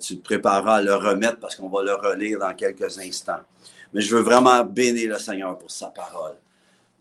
tu, 0.00 0.18
te 0.18 0.22
prépareras 0.22 0.76
à 0.76 0.82
le 0.82 0.94
remettre 0.94 1.38
parce 1.38 1.56
qu'on 1.56 1.68
va 1.68 1.82
le 1.82 1.94
relire 1.94 2.38
dans 2.38 2.54
quelques 2.54 2.98
instants. 2.98 3.40
Mais 3.92 4.00
je 4.00 4.16
veux 4.16 4.22
vraiment 4.22 4.64
bénir 4.64 5.12
le 5.12 5.18
Seigneur 5.18 5.58
pour 5.58 5.70
sa 5.70 5.88
parole. 5.88 6.34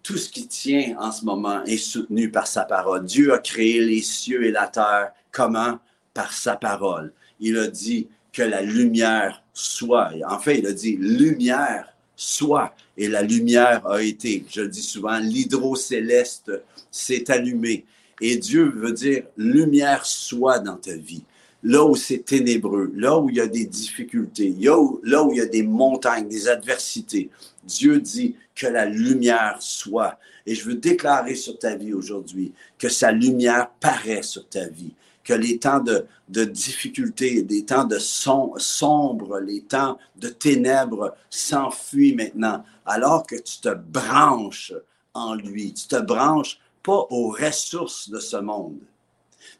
Tout 0.03 0.17
ce 0.17 0.29
qui 0.29 0.47
tient 0.47 0.95
en 0.99 1.11
ce 1.11 1.25
moment 1.25 1.63
est 1.63 1.77
soutenu 1.77 2.29
par 2.29 2.47
sa 2.47 2.63
parole. 2.65 3.05
Dieu 3.05 3.33
a 3.33 3.39
créé 3.39 3.79
les 3.79 4.01
cieux 4.01 4.45
et 4.45 4.51
la 4.51 4.67
terre. 4.67 5.11
Comment? 5.31 5.79
Par 6.13 6.31
sa 6.31 6.55
parole. 6.55 7.11
Il 7.39 7.57
a 7.57 7.67
dit 7.67 8.07
que 8.35 8.43
la 8.43 8.61
lumière 8.61 9.41
soit. 9.53 10.11
En 10.27 10.39
fait, 10.39 10.59
il 10.59 10.67
a 10.67 10.73
dit 10.73 10.97
lumière 10.97 11.95
soit. 12.15 12.75
Et 12.97 13.07
la 13.07 13.21
lumière 13.21 13.85
a 13.87 14.01
été, 14.01 14.45
je 14.49 14.61
le 14.61 14.67
dis 14.67 14.81
souvent, 14.81 15.17
l'hydrocéleste 15.19 16.51
s'est 16.91 17.31
allumé. 17.31 17.85
Et 18.21 18.37
Dieu 18.37 18.69
veut 18.69 18.91
dire 18.91 19.23
lumière 19.37 20.05
soit 20.05 20.59
dans 20.59 20.77
ta 20.77 20.95
vie 20.95 21.23
là 21.65 21.83
où 21.83 21.95
c'est 21.95 22.19
ténébreux, 22.19 22.91
là 22.95 23.17
où 23.17 23.27
il 23.29 23.37
y 23.37 23.41
a 23.41 23.47
des 23.47 23.65
difficultés, 23.65 24.55
là 24.59 24.79
où, 24.79 25.01
là 25.03 25.23
où 25.23 25.31
il 25.31 25.39
y 25.39 25.41
a 25.41 25.47
des 25.47 25.63
montagnes, 25.63 26.27
des 26.27 26.47
adversités, 26.47 27.31
Dieu 27.63 27.99
dit 27.99 28.35
que 28.53 28.67
la 28.67 28.85
lumière 28.85 29.57
soit. 29.59 30.19
Et 30.45 30.53
je 30.53 30.63
veux 30.63 30.75
déclarer 30.75 31.33
sur 31.33 31.57
ta 31.57 31.75
vie 31.75 31.91
aujourd'hui 31.91 32.53
que 32.77 32.87
sa 32.87 33.11
lumière 33.11 33.71
paraît 33.79 34.21
sur 34.21 34.47
ta 34.47 34.67
vie, 34.67 34.91
que 35.25 35.33
les 35.33 35.57
temps 35.57 35.81
de, 35.81 36.05
de 36.29 36.45
difficultés, 36.45 37.41
des 37.41 37.65
temps 37.65 37.83
de 37.83 37.97
sombre, 37.97 39.39
les 39.39 39.61
temps 39.61 39.97
de 40.15 40.29
ténèbres 40.29 41.15
s'enfuient 41.29 42.15
maintenant, 42.15 42.63
alors 42.85 43.25
que 43.25 43.35
tu 43.35 43.59
te 43.59 43.73
branches 43.73 44.71
en 45.13 45.33
lui. 45.33 45.73
Tu 45.73 45.87
te 45.87 45.99
branches 45.99 46.59
pas 46.83 47.07
aux 47.09 47.29
ressources 47.29 48.09
de 48.09 48.19
ce 48.19 48.37
monde, 48.37 48.79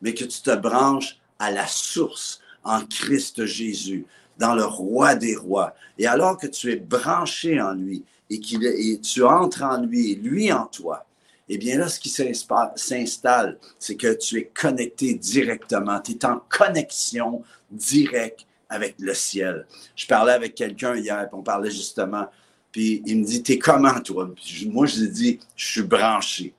mais 0.02 0.14
que 0.14 0.24
tu 0.24 0.42
te 0.42 0.56
branches 0.56 1.18
à 1.40 1.52
la 1.52 1.68
source 1.68 2.40
en 2.64 2.82
Christ 2.86 3.46
Jésus, 3.46 4.06
dans 4.38 4.54
le 4.54 4.66
roi 4.66 5.16
des 5.16 5.36
rois. 5.36 5.74
Et 5.98 6.08
alors 6.08 6.38
que 6.38 6.48
tu 6.48 6.72
es 6.72 6.76
branché 6.76 7.60
en 7.60 7.74
lui 7.74 8.04
et, 8.30 8.40
qu'il 8.40 9.02
tu 9.02 9.24
entres 9.24 9.64
en 9.64 9.82
lui 9.82 10.12
et 10.12 10.16
lui 10.16 10.52
en 10.52 10.66
toi, 10.66 11.05
eh 11.48 11.58
bien 11.58 11.78
là, 11.78 11.88
ce 11.88 12.00
qui 12.00 12.10
s'installe, 12.10 13.60
c'est 13.78 13.96
que 13.96 14.14
tu 14.14 14.40
es 14.40 14.46
connecté 14.46 15.14
directement. 15.14 16.00
Tu 16.00 16.14
es 16.14 16.26
en 16.26 16.42
connexion 16.50 17.44
directe 17.70 18.48
avec 18.70 18.96
le 19.00 19.14
ciel. 19.14 19.68
Je 19.96 20.08
parlais 20.08 20.34
avec 20.34 20.56
quelqu'un 20.56 20.96
hier, 20.96 21.30
on 21.34 21.44
parlait 21.44 21.70
justement, 21.70 22.28
puis 22.72 23.04
il 23.06 23.20
me 23.20 23.26
dit, 23.26 23.44
t'es 23.44 23.60
comment 23.60 24.00
toi? 24.02 24.30
moi, 24.68 24.86
je 24.88 25.00
lui 25.00 25.06
ai 25.06 25.10
dit, 25.10 25.40
je 25.56 25.66
suis 25.66 25.84
branché. 25.84 26.54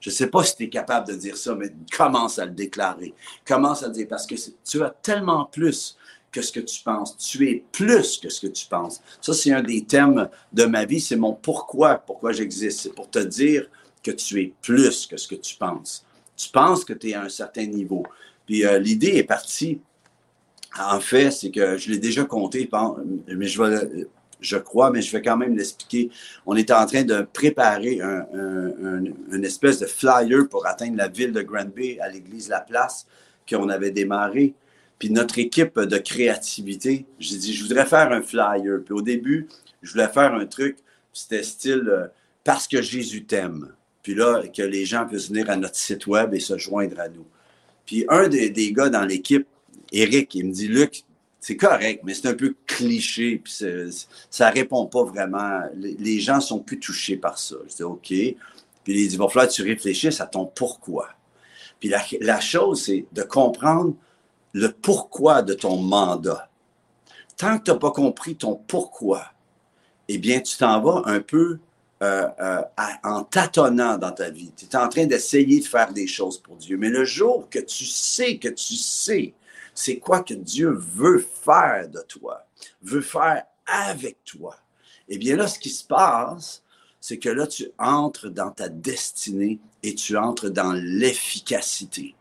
Je 0.00 0.10
ne 0.10 0.14
sais 0.14 0.26
pas 0.26 0.44
si 0.44 0.56
tu 0.56 0.64
es 0.64 0.68
capable 0.68 1.08
de 1.08 1.14
dire 1.14 1.36
ça, 1.36 1.54
mais 1.54 1.72
commence 1.96 2.38
à 2.38 2.44
le 2.44 2.52
déclarer. 2.52 3.14
Commence 3.44 3.82
à 3.82 3.88
le 3.88 3.94
dire 3.94 4.06
parce 4.08 4.26
que 4.26 4.34
tu 4.64 4.82
as 4.82 4.90
tellement 4.90 5.46
plus 5.46 5.96
que 6.30 6.42
ce 6.42 6.52
que 6.52 6.60
tu 6.60 6.82
penses. 6.82 7.16
Tu 7.16 7.48
es 7.48 7.64
plus 7.72 8.18
que 8.18 8.28
ce 8.28 8.46
que 8.46 8.52
tu 8.52 8.66
penses. 8.66 9.00
Ça, 9.20 9.32
c'est 9.32 9.52
un 9.52 9.62
des 9.62 9.84
thèmes 9.84 10.28
de 10.52 10.64
ma 10.64 10.84
vie. 10.84 11.00
C'est 11.00 11.16
mon 11.16 11.32
pourquoi, 11.32 11.94
pourquoi 11.94 12.32
j'existe. 12.32 12.80
C'est 12.80 12.94
pour 12.94 13.08
te 13.08 13.18
dire 13.18 13.66
que 14.06 14.16
tu 14.16 14.40
es 14.40 14.52
plus 14.62 15.06
que 15.06 15.16
ce 15.16 15.26
que 15.26 15.34
tu 15.34 15.56
penses. 15.56 16.04
Tu 16.36 16.50
penses 16.50 16.84
que 16.84 16.92
tu 16.92 17.10
es 17.10 17.14
à 17.14 17.22
un 17.22 17.28
certain 17.28 17.66
niveau. 17.66 18.04
Puis 18.46 18.64
euh, 18.64 18.78
l'idée 18.78 19.16
est 19.16 19.24
partie. 19.24 19.80
En 20.78 21.00
fait, 21.00 21.30
c'est 21.30 21.50
que 21.50 21.76
je 21.76 21.90
l'ai 21.90 21.98
déjà 21.98 22.24
compté, 22.24 22.68
mais 23.28 23.46
je 23.46 23.62
vais 23.62 24.06
je 24.38 24.58
crois, 24.58 24.90
mais 24.90 25.00
je 25.00 25.10
vais 25.10 25.22
quand 25.22 25.36
même 25.36 25.56
l'expliquer. 25.56 26.10
On 26.44 26.54
était 26.56 26.74
en 26.74 26.84
train 26.86 27.04
de 27.04 27.26
préparer 27.32 28.00
un, 28.02 28.26
une 29.32 29.44
espèce 29.44 29.78
de 29.78 29.86
flyer 29.86 30.46
pour 30.48 30.66
atteindre 30.66 30.98
la 30.98 31.08
ville 31.08 31.32
de 31.32 31.40
Granby 31.40 31.98
à 32.00 32.08
l'église 32.10 32.50
La 32.50 32.60
Place 32.60 33.06
qu'on 33.48 33.70
avait 33.70 33.90
démarré. 33.90 34.54
Puis 34.98 35.10
notre 35.10 35.38
équipe 35.38 35.78
de 35.78 35.98
créativité, 35.98 37.06
j'ai 37.18 37.38
dit, 37.38 37.54
je 37.54 37.62
voudrais 37.62 37.86
faire 37.86 38.12
un 38.12 38.22
flyer. 38.22 38.80
Puis 38.84 38.94
au 38.94 39.02
début, 39.02 39.48
je 39.82 39.92
voulais 39.92 40.08
faire 40.08 40.34
un 40.34 40.46
truc, 40.46 40.78
c'était 41.12 41.42
style 41.42 41.88
euh, 41.88 42.06
parce 42.44 42.68
que 42.68 42.82
Jésus 42.82 43.24
t'aime. 43.24 43.72
Puis 44.06 44.14
là, 44.14 44.40
que 44.46 44.62
les 44.62 44.84
gens 44.84 45.04
puissent 45.04 45.30
venir 45.30 45.50
à 45.50 45.56
notre 45.56 45.74
site 45.74 46.06
web 46.06 46.32
et 46.32 46.38
se 46.38 46.56
joindre 46.58 47.00
à 47.00 47.08
nous. 47.08 47.26
Puis 47.84 48.04
un 48.08 48.28
des, 48.28 48.72
gars 48.72 48.88
dans 48.88 49.04
l'équipe, 49.04 49.48
Eric, 49.90 50.32
il 50.36 50.46
me 50.46 50.52
dit, 50.52 50.68
Luc, 50.68 51.02
c'est 51.40 51.56
correct, 51.56 52.02
mais 52.04 52.14
c'est 52.14 52.28
un 52.28 52.34
peu 52.34 52.54
cliché, 52.68 53.42
puis 53.42 53.52
ça 54.30 54.50
répond 54.50 54.86
pas 54.86 55.02
vraiment. 55.02 55.62
Les, 55.74 56.20
gens 56.20 56.40
sont 56.40 56.60
plus 56.60 56.78
touchés 56.78 57.16
par 57.16 57.36
ça. 57.36 57.56
Je 57.68 57.74
dis 57.74 57.82
OK. 57.82 58.06
Puis 58.06 58.36
il 58.86 58.94
dit, 58.94 59.14
il 59.14 59.18
va 59.18 59.26
falloir 59.26 59.48
que 59.48 59.54
tu 59.54 59.62
réfléchisses 59.62 60.20
à 60.20 60.26
ton 60.26 60.46
pourquoi. 60.46 61.08
Puis 61.80 61.92
la, 62.20 62.38
chose, 62.38 62.84
c'est 62.84 63.06
de 63.10 63.22
comprendre 63.24 63.92
le 64.52 64.70
pourquoi 64.70 65.42
de 65.42 65.54
ton 65.54 65.78
mandat. 65.78 66.48
Tant 67.36 67.58
que 67.58 67.64
tu 67.64 67.70
n'as 67.72 67.78
pas 67.78 67.90
compris 67.90 68.36
ton 68.36 68.54
pourquoi, 68.54 69.24
eh 70.06 70.18
bien, 70.18 70.38
tu 70.38 70.56
t'en 70.56 70.80
vas 70.80 71.02
un 71.06 71.18
peu 71.18 71.58
euh, 72.02 72.28
euh, 72.40 72.62
en 73.04 73.24
tâtonnant 73.24 73.96
dans 73.96 74.12
ta 74.12 74.30
vie. 74.30 74.52
Tu 74.56 74.66
es 74.66 74.76
en 74.76 74.88
train 74.88 75.06
d'essayer 75.06 75.60
de 75.60 75.66
faire 75.66 75.92
des 75.92 76.06
choses 76.06 76.38
pour 76.38 76.56
Dieu. 76.56 76.76
Mais 76.76 76.90
le 76.90 77.04
jour 77.04 77.48
que 77.50 77.58
tu 77.58 77.84
sais 77.84 78.38
que 78.38 78.48
tu 78.48 78.74
sais 78.74 79.34
c'est 79.76 79.98
quoi 79.98 80.22
que 80.22 80.34
Dieu 80.34 80.70
veut 80.70 81.24
faire 81.44 81.88
de 81.88 82.00
toi, 82.08 82.44
veut 82.82 83.02
faire 83.02 83.44
avec 83.66 84.24
toi. 84.24 84.56
Eh 85.08 85.18
bien 85.18 85.36
là, 85.36 85.46
ce 85.46 85.58
qui 85.58 85.70
se 85.70 85.84
passe, 85.84 86.62
c'est 87.00 87.18
que 87.18 87.28
là, 87.28 87.46
tu 87.46 87.70
entres 87.78 88.28
dans 88.28 88.50
ta 88.50 88.68
destinée 88.68 89.60
et 89.82 89.94
tu 89.94 90.16
entres 90.16 90.48
dans 90.48 90.72
l'efficacité. 90.72 92.14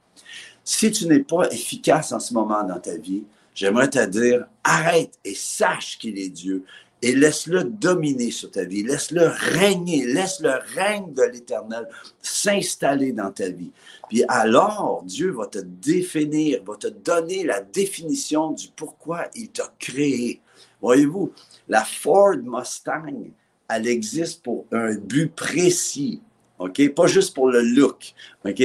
Si 0.64 0.92
tu 0.92 1.08
n'es 1.08 1.22
pas 1.22 1.50
efficace 1.50 2.12
en 2.12 2.20
ce 2.20 2.34
moment 2.34 2.64
dans 2.64 2.80
ta 2.80 2.98
vie, 2.98 3.24
j'aimerais 3.56 3.90
te 3.90 4.06
dire, 4.06 4.46
arrête 4.64 5.18
et 5.24 5.34
sache 5.34 5.98
qu'il 5.98 6.20
est 6.20 6.30
Dieu 6.30 6.66
et 7.02 7.14
laisse-le 7.14 7.66
dominer 7.66 8.32
sur 8.32 8.50
ta 8.50 8.64
vie, 8.64 8.84
laisse-le 8.84 9.28
régner, 9.28 10.06
laisse 10.06 10.40
le 10.40 10.54
règne 10.76 11.14
de 11.14 11.24
l'Éternel 11.24 11.88
s'installer 12.22 13.12
dans 13.12 13.32
ta 13.32 13.50
vie. 13.50 13.72
Puis 14.10 14.24
alors, 14.28 15.04
Dieu 15.06 15.32
va 15.32 15.48
te 15.48 15.60
définir, 15.60 16.64
va 16.64 16.76
te 16.78 16.88
donner 16.88 17.44
la 17.44 17.62
définition 17.62 18.52
du 18.52 18.70
pourquoi 18.76 19.28
il 19.36 19.50
t'a 19.50 19.72
créé. 19.78 20.42
Voyez-vous, 20.82 21.32
la 21.68 21.84
Ford 21.84 22.38
Mustang, 22.44 23.32
elle 23.68 23.88
existe 23.88 24.44
pour 24.44 24.66
un 24.72 24.96
but 24.96 25.34
précis, 25.34 26.22
OK? 26.60 26.94
Pas 26.94 27.08
juste 27.08 27.34
pour 27.34 27.50
le 27.50 27.62
look, 27.62 28.14
OK? 28.46 28.64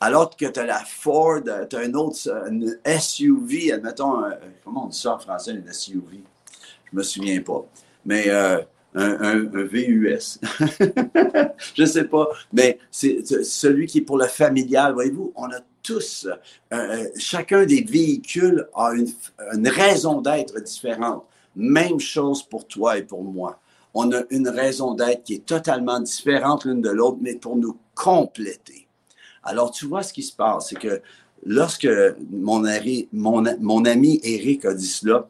Alors 0.00 0.36
que 0.36 0.46
tu 0.46 0.60
as 0.60 0.66
la 0.66 0.84
Ford, 0.84 1.40
tu 1.70 1.76
as 1.76 1.80
un 1.80 1.94
autre 1.94 2.16
SUV, 2.98 3.72
admettons, 3.72 4.22
comment 4.64 4.86
on 4.86 4.88
dit 4.88 4.98
ça 4.98 5.14
en 5.14 5.18
français, 5.18 5.52
une 5.52 5.72
SUV? 5.72 6.22
Je 6.92 6.98
me 6.98 7.02
souviens 7.02 7.40
pas. 7.40 7.66
Mais 8.04 8.24
euh, 8.28 8.60
un, 8.94 9.38
VUS. 9.38 10.38
je 11.74 11.84
sais 11.84 12.04
pas. 12.04 12.28
Mais 12.52 12.78
c'est 12.90 13.24
celui 13.44 13.86
qui 13.86 13.98
est 13.98 14.02
pour 14.02 14.18
le 14.18 14.26
familial. 14.26 14.92
Voyez-vous, 14.92 15.32
on 15.34 15.50
a 15.50 15.60
tous, 15.82 16.26
euh, 16.26 16.76
euh, 16.76 17.08
chacun 17.16 17.64
des 17.64 17.82
véhicules 17.82 18.68
a 18.74 18.92
une, 18.92 19.68
raison 19.68 20.20
d'être 20.20 20.60
différente. 20.62 21.24
Même 21.56 22.00
chose 22.00 22.42
pour 22.42 22.66
toi 22.66 22.98
et 22.98 23.02
pour 23.02 23.24
moi. 23.24 23.58
On 23.94 24.10
a 24.12 24.22
une 24.30 24.48
raison 24.48 24.94
d'être 24.94 25.24
qui 25.24 25.34
est 25.34 25.46
totalement 25.46 26.00
différente 26.00 26.64
l'une 26.64 26.80
de 26.80 26.90
l'autre, 26.90 27.18
mais 27.20 27.34
pour 27.34 27.56
nous 27.56 27.76
compléter. 27.94 28.86
Alors, 29.42 29.70
tu 29.70 29.86
vois 29.86 30.02
ce 30.02 30.12
qui 30.12 30.22
se 30.22 30.34
passe, 30.34 30.68
c'est 30.68 30.78
que 30.78 31.02
lorsque 31.44 31.88
mon 32.30 32.64
ami 32.64 34.20
Eric 34.22 34.64
a 34.64 34.72
dit 34.72 34.86
cela, 34.86 35.28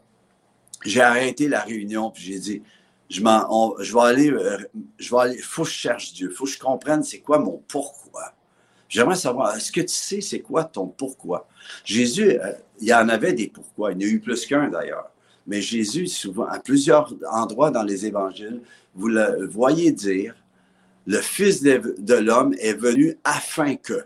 j'ai 0.84 1.00
arrêté 1.00 1.48
la 1.48 1.60
réunion, 1.60 2.10
puis 2.10 2.22
j'ai 2.22 2.38
dit, 2.38 2.62
je, 3.08 3.20
je 3.20 3.92
vais 3.92 4.00
aller, 4.00 4.30
euh, 4.30 4.58
je 4.98 5.10
vais 5.10 5.20
aller, 5.20 5.38
faut 5.38 5.62
que 5.62 5.68
je 5.68 5.74
cherche 5.74 6.12
Dieu, 6.14 6.30
faut 6.30 6.44
que 6.44 6.50
je 6.50 6.58
comprenne 6.58 7.02
c'est 7.02 7.20
quoi 7.20 7.38
mon 7.38 7.62
pourquoi. 7.68 8.32
J'aimerais 8.88 9.16
savoir, 9.16 9.56
est-ce 9.56 9.72
que 9.72 9.80
tu 9.80 9.88
sais 9.88 10.20
c'est 10.20 10.40
quoi 10.40 10.64
ton 10.64 10.86
pourquoi? 10.86 11.48
Jésus, 11.84 12.38
euh, 12.38 12.52
il 12.80 12.88
y 12.88 12.94
en 12.94 13.08
avait 13.08 13.32
des 13.32 13.48
pourquoi, 13.48 13.92
il 13.92 14.02
y 14.02 14.04
en 14.04 14.08
a 14.08 14.12
eu 14.12 14.20
plus 14.20 14.46
qu'un 14.46 14.68
d'ailleurs. 14.68 15.10
Mais 15.46 15.60
Jésus, 15.60 16.06
souvent, 16.06 16.46
à 16.46 16.60
plusieurs 16.60 17.14
endroits 17.30 17.70
dans 17.70 17.82
les 17.82 18.06
évangiles, 18.06 18.60
vous 18.94 19.08
le 19.08 19.46
voyez 19.46 19.90
dire, 19.90 20.34
le 21.06 21.18
Fils 21.18 21.62
de, 21.62 21.96
de 21.98 22.14
l'homme 22.14 22.54
est 22.60 22.74
venu 22.74 23.18
afin 23.24 23.76
que. 23.76 24.04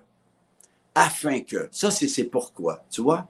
Afin 0.94 1.40
que. 1.40 1.68
Ça, 1.70 1.90
c'est 1.90 2.24
pourquoi, 2.24 2.84
tu 2.90 3.02
vois? 3.02 3.28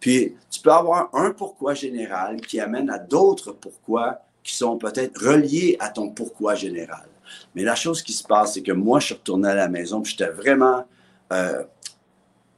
Puis 0.00 0.34
tu 0.50 0.60
peux 0.60 0.72
avoir 0.72 1.14
un 1.14 1.30
pourquoi 1.30 1.74
général 1.74 2.40
qui 2.40 2.58
amène 2.58 2.90
à 2.90 2.98
d'autres 2.98 3.52
pourquoi 3.52 4.22
qui 4.42 4.54
sont 4.54 4.78
peut-être 4.78 5.22
reliés 5.22 5.76
à 5.78 5.90
ton 5.90 6.10
pourquoi 6.10 6.54
général. 6.54 7.06
Mais 7.54 7.62
la 7.62 7.74
chose 7.74 8.02
qui 8.02 8.12
se 8.12 8.24
passe, 8.24 8.54
c'est 8.54 8.62
que 8.62 8.72
moi, 8.72 8.98
je 8.98 9.06
suis 9.06 9.14
retourné 9.14 9.48
à 9.48 9.54
la 9.54 9.68
maison, 9.68 10.00
puis 10.00 10.12
j'étais 10.12 10.30
vraiment 10.30 10.84
euh, 11.32 11.62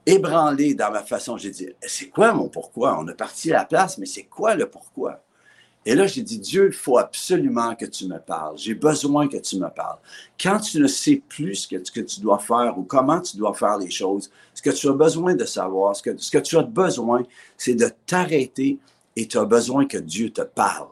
ébranlé 0.07 0.75
dans 0.75 0.91
ma 0.91 1.03
façon. 1.03 1.37
J'ai 1.37 1.51
dit, 1.51 1.69
c'est 1.83 2.09
quoi 2.09 2.33
mon 2.33 2.49
pourquoi? 2.49 2.99
On 2.99 3.07
a 3.09 3.15
parti 3.15 3.53
à 3.53 3.59
la 3.59 3.65
place, 3.65 3.99
mais 3.99 4.07
c'est 4.07 4.25
quoi 4.25 4.55
le 4.55 4.71
pourquoi? 4.71 5.23
Et 5.85 5.95
là, 5.95 6.07
j'ai 6.07 6.23
dit, 6.23 6.39
Dieu, 6.39 6.67
il 6.69 6.73
faut 6.73 6.99
absolument 6.99 7.75
que 7.75 7.87
tu 7.87 8.07
me 8.07 8.19
parles. 8.19 8.57
J'ai 8.57 8.75
besoin 8.75 9.27
que 9.27 9.37
tu 9.39 9.57
me 9.59 9.69
parles. 9.69 9.99
Quand 10.41 10.61
tu 10.61 10.79
ne 10.79 10.87
sais 10.87 11.21
plus 11.29 11.57
ce 11.57 11.93
que, 11.93 12.01
tu 12.01 12.21
dois 12.21 12.39
faire 12.39 12.79
ou 12.79 12.85
comment 12.85 13.21
tu 13.21 13.37
dois 13.37 13.53
faire 13.55 13.79
les 13.79 13.91
choses, 13.91 14.31
ce 14.55 14.62
que 14.62 14.71
tu 14.71 14.89
as 14.89 14.93
besoin 14.93 15.35
de 15.35 15.45
savoir, 15.45 15.97
ce 15.97 16.03
que 16.03 16.39
tu 16.39 16.57
as 16.57 16.62
besoin, 16.62 17.25
c'est 17.57 17.75
de 17.75 17.91
t'arrêter 18.07 18.79
et 19.17 19.27
tu 19.27 19.39
as 19.39 19.45
besoin 19.45 19.87
que 19.87 19.99
Dieu 19.99 20.31
te 20.31 20.43
parle. 20.43 20.87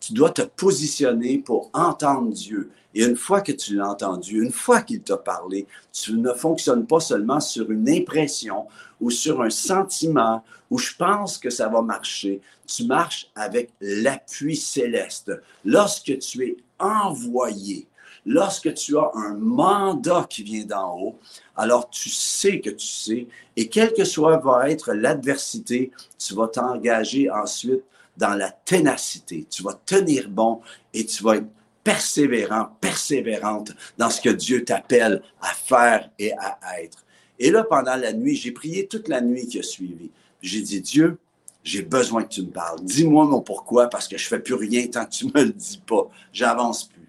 Tu 0.00 0.12
dois 0.12 0.30
te 0.30 0.42
positionner 0.42 1.38
pour 1.38 1.70
entendre 1.72 2.32
Dieu. 2.32 2.70
Et 2.94 3.04
une 3.04 3.16
fois 3.16 3.40
que 3.40 3.52
tu 3.52 3.76
l'as 3.76 3.90
entendu, 3.90 4.42
une 4.42 4.52
fois 4.52 4.80
qu'il 4.80 5.02
t'a 5.02 5.16
parlé, 5.16 5.66
tu 5.92 6.14
ne 6.14 6.32
fonctionnes 6.32 6.86
pas 6.86 7.00
seulement 7.00 7.40
sur 7.40 7.70
une 7.70 7.88
impression 7.88 8.66
ou 9.00 9.10
sur 9.10 9.42
un 9.42 9.50
sentiment 9.50 10.42
où 10.70 10.78
je 10.78 10.94
pense 10.96 11.38
que 11.38 11.50
ça 11.50 11.68
va 11.68 11.82
marcher. 11.82 12.40
Tu 12.66 12.84
marches 12.84 13.30
avec 13.34 13.70
l'appui 13.80 14.56
céleste. 14.56 15.32
Lorsque 15.64 16.18
tu 16.18 16.44
es 16.44 16.56
envoyé, 16.78 17.86
lorsque 18.24 18.74
tu 18.74 18.98
as 18.98 19.10
un 19.14 19.34
mandat 19.34 20.26
qui 20.28 20.42
vient 20.42 20.64
d'en 20.64 20.98
haut, 20.98 21.18
alors 21.56 21.88
tu 21.90 22.08
sais 22.08 22.60
que 22.60 22.70
tu 22.70 22.86
sais, 22.86 23.26
et 23.56 23.68
quelle 23.68 23.92
que 23.92 24.04
soit 24.04 24.38
va 24.38 24.70
être 24.70 24.92
l'adversité, 24.92 25.92
tu 26.18 26.34
vas 26.34 26.48
t'engager 26.48 27.30
ensuite 27.30 27.84
dans 28.16 28.34
la 28.34 28.50
ténacité. 28.50 29.46
Tu 29.50 29.62
vas 29.62 29.74
tenir 29.84 30.28
bon 30.28 30.60
et 30.92 31.04
tu 31.04 31.22
vas 31.22 31.36
être 31.36 31.48
persévérant, 31.84 32.76
persévérante 32.80 33.72
dans 33.96 34.10
ce 34.10 34.20
que 34.20 34.30
Dieu 34.30 34.64
t'appelle 34.64 35.22
à 35.40 35.54
faire 35.54 36.10
et 36.18 36.32
à 36.32 36.82
être. 36.82 37.04
Et 37.38 37.50
là, 37.50 37.64
pendant 37.64 37.96
la 37.96 38.12
nuit, 38.12 38.34
j'ai 38.34 38.50
prié 38.50 38.86
toute 38.86 39.08
la 39.08 39.20
nuit 39.20 39.46
qui 39.46 39.58
a 39.58 39.62
suivi. 39.62 40.10
J'ai 40.42 40.62
dit, 40.62 40.80
Dieu, 40.80 41.18
j'ai 41.62 41.82
besoin 41.82 42.22
que 42.22 42.28
tu 42.28 42.42
me 42.42 42.50
parles. 42.50 42.80
Dis-moi 42.82 43.26
mon 43.26 43.40
pourquoi, 43.40 43.88
parce 43.88 44.08
que 44.08 44.16
je 44.16 44.26
fais 44.26 44.38
plus 44.38 44.54
rien 44.54 44.86
tant 44.86 45.04
que 45.04 45.10
tu 45.10 45.26
me 45.26 45.44
le 45.44 45.52
dis 45.52 45.82
pas. 45.86 46.08
J'avance 46.32 46.84
plus. 46.84 47.08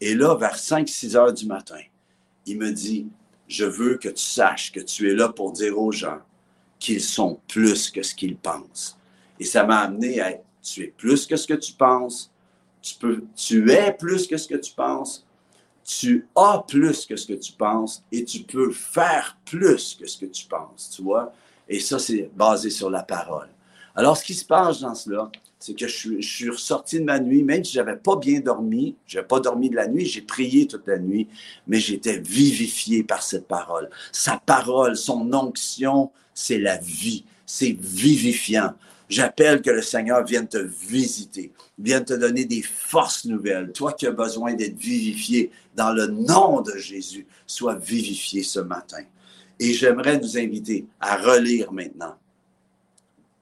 Et 0.00 0.14
là, 0.14 0.34
vers 0.34 0.56
5-6 0.56 1.16
heures 1.16 1.32
du 1.32 1.46
matin, 1.46 1.80
il 2.46 2.58
me 2.58 2.70
dit, 2.70 3.06
je 3.48 3.64
veux 3.64 3.96
que 3.96 4.08
tu 4.08 4.22
saches 4.22 4.72
que 4.72 4.80
tu 4.80 5.10
es 5.10 5.14
là 5.14 5.28
pour 5.28 5.52
dire 5.52 5.78
aux 5.78 5.92
gens 5.92 6.18
qu'ils 6.78 7.02
sont 7.02 7.40
plus 7.48 7.90
que 7.90 8.02
ce 8.02 8.14
qu'ils 8.14 8.36
pensent. 8.36 8.97
Et 9.40 9.44
ça 9.44 9.64
m'a 9.64 9.80
amené 9.80 10.20
à 10.20 10.32
être, 10.32 10.44
tu 10.62 10.84
es 10.84 10.88
plus 10.88 11.26
que 11.26 11.36
ce 11.36 11.46
que 11.46 11.54
tu 11.54 11.72
penses, 11.72 12.30
tu, 12.82 12.94
peux, 12.96 13.24
tu 13.34 13.70
es 13.70 13.92
plus 13.92 14.26
que 14.26 14.36
ce 14.36 14.48
que 14.48 14.56
tu 14.56 14.72
penses, 14.72 15.26
tu 15.84 16.26
as 16.36 16.64
plus 16.66 17.06
que 17.06 17.16
ce 17.16 17.26
que 17.26 17.32
tu 17.34 17.52
penses 17.52 18.02
et 18.12 18.24
tu 18.24 18.40
peux 18.40 18.70
faire 18.70 19.38
plus 19.44 19.96
que 19.98 20.06
ce 20.06 20.18
que 20.18 20.26
tu 20.26 20.46
penses, 20.46 20.92
tu 20.94 21.02
vois? 21.02 21.32
Et 21.68 21.80
ça, 21.80 21.98
c'est 21.98 22.30
basé 22.34 22.70
sur 22.70 22.90
la 22.90 23.02
parole. 23.02 23.48
Alors, 23.94 24.16
ce 24.16 24.24
qui 24.24 24.34
se 24.34 24.44
passe 24.44 24.80
dans 24.80 24.94
cela, 24.94 25.30
c'est 25.58 25.74
que 25.74 25.88
je 25.88 26.20
suis, 26.20 26.50
ressorti 26.50 27.00
de 27.00 27.04
ma 27.04 27.18
nuit, 27.18 27.42
même 27.42 27.64
si 27.64 27.72
j'avais 27.72 27.96
pas 27.96 28.16
bien 28.16 28.40
dormi, 28.40 28.94
j'ai 29.06 29.22
pas 29.22 29.40
dormi 29.40 29.70
de 29.70 29.76
la 29.76 29.88
nuit, 29.88 30.06
j'ai 30.06 30.20
prié 30.20 30.66
toute 30.66 30.86
la 30.86 30.98
nuit, 30.98 31.26
mais 31.66 31.80
j'étais 31.80 32.18
vivifié 32.18 33.02
par 33.02 33.22
cette 33.22 33.48
parole. 33.48 33.90
Sa 34.12 34.38
parole, 34.38 34.96
son 34.96 35.32
onction, 35.32 36.10
c'est 36.32 36.58
la 36.58 36.76
vie, 36.76 37.24
c'est 37.44 37.76
vivifiant. 37.78 38.74
J'appelle 39.08 39.62
que 39.62 39.70
le 39.70 39.80
Seigneur 39.80 40.22
vienne 40.24 40.46
te 40.46 40.58
visiter, 40.58 41.52
vienne 41.78 42.04
te 42.04 42.12
donner 42.12 42.44
des 42.44 42.62
forces 42.62 43.24
nouvelles. 43.24 43.72
Toi 43.72 43.94
qui 43.94 44.06
as 44.06 44.12
besoin 44.12 44.52
d'être 44.52 44.76
vivifié 44.76 45.50
dans 45.74 45.92
le 45.92 46.08
nom 46.08 46.60
de 46.60 46.76
Jésus, 46.76 47.26
sois 47.46 47.76
vivifié 47.76 48.42
ce 48.42 48.60
matin. 48.60 49.02
Et 49.58 49.72
j'aimerais 49.72 50.18
nous 50.18 50.36
inviter 50.36 50.86
à 51.00 51.16
relire 51.16 51.72
maintenant. 51.72 52.16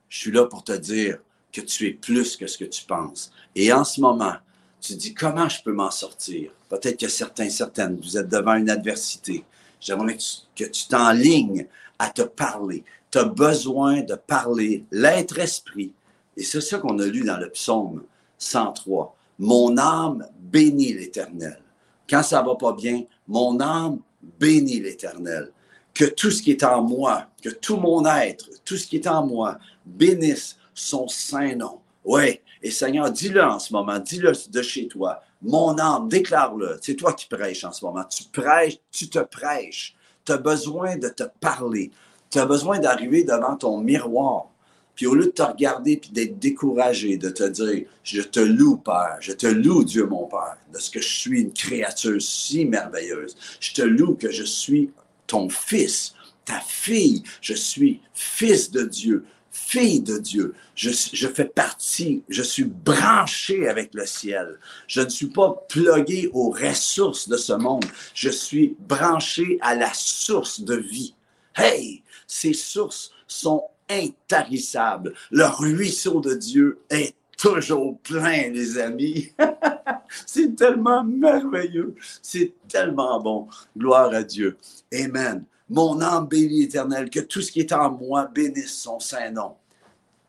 Je 0.09 0.19
suis 0.19 0.31
là 0.31 0.47
pour 0.47 0.63
te 0.63 0.73
dire 0.73 1.19
que 1.53 1.61
tu 1.61 1.89
es 1.89 1.93
plus 1.93 2.37
que 2.37 2.47
ce 2.47 2.59
que 2.59 2.65
tu 2.65 2.85
penses. 2.85 3.33
Et 3.55 3.73
en 3.73 3.85
ce 3.85 4.01
moment, 4.01 4.35
tu 4.81 4.95
dis 4.95 5.15
comment 5.15 5.49
je 5.49 5.63
peux 5.63 5.73
m'en 5.73 5.91
sortir? 5.91 6.53
Peut-être 6.69 7.01
que 7.01 7.09
certains, 7.09 7.51
certaines, 7.51 7.99
vous 8.01 8.17
êtes 8.17 8.29
devant 8.29 8.55
une 8.55 8.71
adversité. 8.71 9.45
J'aimerais 9.81 10.17
que 10.55 10.65
tu 10.65 10.87
t'enlignes 10.87 11.67
à 11.99 12.11
te 12.11 12.23
parler, 12.23 12.85
tu 13.11 13.19
as 13.19 13.25
besoin 13.25 14.03
de 14.03 14.15
parler 14.15 14.85
l'être 14.91 15.39
esprit. 15.39 15.93
Et 16.37 16.43
c'est 16.43 16.61
ça 16.61 16.79
qu'on 16.79 16.99
a 16.99 17.07
lu 17.07 17.25
dans 17.25 17.39
le 17.39 17.51
psaume 17.51 18.03
103. 18.39 19.17
Mon 19.39 19.77
âme 19.79 20.27
bénit 20.39 20.93
l'Éternel. 20.93 21.61
Quand 22.09 22.23
ça 22.23 22.43
va 22.43 22.55
pas 22.55 22.73
bien, 22.73 23.05
mon 23.27 23.61
âme 23.61 23.99
bénit 24.39 24.81
l'Éternel. 24.81 25.51
Que 25.95 26.05
tout 26.05 26.31
ce 26.31 26.43
qui 26.43 26.51
est 26.51 26.65
en 26.65 26.83
moi, 26.83 27.27
que 27.43 27.49
tout 27.49 27.77
mon 27.77 28.05
être, 28.05 28.51
tout 28.65 28.77
ce 28.77 28.87
qui 28.87 28.97
est 28.97 29.07
en 29.07 29.27
moi, 29.27 29.59
bénisse 29.85 30.59
son 30.75 31.09
saint 31.09 31.55
nom. 31.55 31.81
Oui, 32.05 32.41
et 32.63 32.71
Seigneur, 32.71 33.11
dis-le 33.11 33.43
en 33.43 33.59
ce 33.59 33.73
moment, 33.73 33.99
dis-le 33.99 34.33
de 34.51 34.63
chez 34.63 34.89
toi. 34.89 35.23
Mon 35.43 35.79
âme, 35.79 36.09
déclare-le. 36.09 36.79
C'est 36.83 36.95
toi 36.95 37.13
qui 37.13 37.27
prêches 37.27 37.65
en 37.65 37.73
ce 37.73 37.85
moment. 37.85 38.05
Tu 38.05 38.25
prêches, 38.25 38.79
tu 38.91 39.09
te 39.09 39.19
prêches. 39.19 39.95
Tu 40.25 40.33
as 40.33 40.39
besoin 40.39 40.97
de 40.97 41.09
te 41.09 41.25
parler. 41.41 41.91
Tu 42.37 42.41
as 42.41 42.45
besoin 42.45 42.79
d'arriver 42.79 43.25
devant 43.25 43.57
ton 43.57 43.81
miroir. 43.81 44.51
Puis 44.95 45.07
au 45.07 45.15
lieu 45.15 45.25
de 45.25 45.31
te 45.31 45.41
regarder 45.41 45.97
puis 45.97 46.11
d'être 46.11 46.39
découragé, 46.39 47.17
de 47.17 47.31
te 47.31 47.45
dire, 47.45 47.87
je 48.05 48.21
te 48.21 48.41
loue, 48.41 48.77
Père, 48.77 49.17
je 49.21 49.33
te 49.33 49.47
loue, 49.47 49.85
Dieu 49.85 50.05
mon 50.05 50.27
Père, 50.27 50.59
de 50.71 50.79
ce 50.79 50.91
que 50.91 51.01
je 51.01 51.09
suis 51.09 51.41
une 51.41 51.55
créature 51.55 52.21
si 52.21 52.67
merveilleuse. 52.67 53.39
Je 53.59 53.73
te 53.73 53.81
loue 53.81 54.17
que 54.17 54.31
je 54.31 54.43
suis 54.43 54.91
ton 55.27 55.49
fils, 55.49 56.13
ta 56.45 56.61
fille. 56.61 57.23
Je 57.41 57.55
suis 57.55 58.03
fils 58.13 58.71
de 58.71 58.83
Dieu, 58.83 59.25
fille 59.51 60.01
de 60.01 60.19
Dieu. 60.19 60.53
Je, 60.75 60.91
je, 60.91 61.29
fais 61.29 61.47
partie, 61.47 62.23
je 62.29 62.43
suis 62.43 62.65
branché 62.65 63.67
avec 63.67 63.95
le 63.95 64.05
ciel. 64.05 64.59
Je 64.89 65.01
ne 65.01 65.09
suis 65.09 65.29
pas 65.29 65.65
plugué 65.71 66.29
aux 66.35 66.51
ressources 66.51 67.31
de 67.31 67.39
ce 67.39 67.55
monde. 67.55 67.87
Je 68.13 68.29
suis 68.29 68.77
branché 68.79 69.57
à 69.63 69.75
la 69.75 69.91
source 69.95 70.61
de 70.61 70.77
vie. 70.77 71.15
Hey, 71.59 72.03
ces 72.27 72.53
sources 72.53 73.11
sont 73.27 73.65
intarissables. 73.89 75.15
Le 75.31 75.45
ruisseau 75.45 76.21
de 76.21 76.35
Dieu 76.35 76.81
est 76.91 77.15
toujours 77.39 77.99
plein, 78.01 78.51
les 78.51 78.79
amis. 78.79 79.33
c'est 80.27 80.55
tellement 80.57 81.05
merveilleux. 81.05 81.95
C'est 82.23 82.55
tellement 82.69 83.21
bon. 83.21 83.49
Gloire 83.77 84.13
à 84.13 84.23
Dieu. 84.23 84.57
Amen. 84.93 85.45
Mon 85.69 86.01
âme 86.01 86.27
bénit 86.29 86.61
l'Éternel, 86.61 87.11
que 87.11 87.21
tout 87.21 87.41
ce 87.41 87.51
qui 87.51 87.61
est 87.61 87.73
en 87.73 87.91
moi 87.91 88.27
bénisse 88.33 88.75
son 88.75 89.01
saint 89.01 89.31
nom 89.31 89.57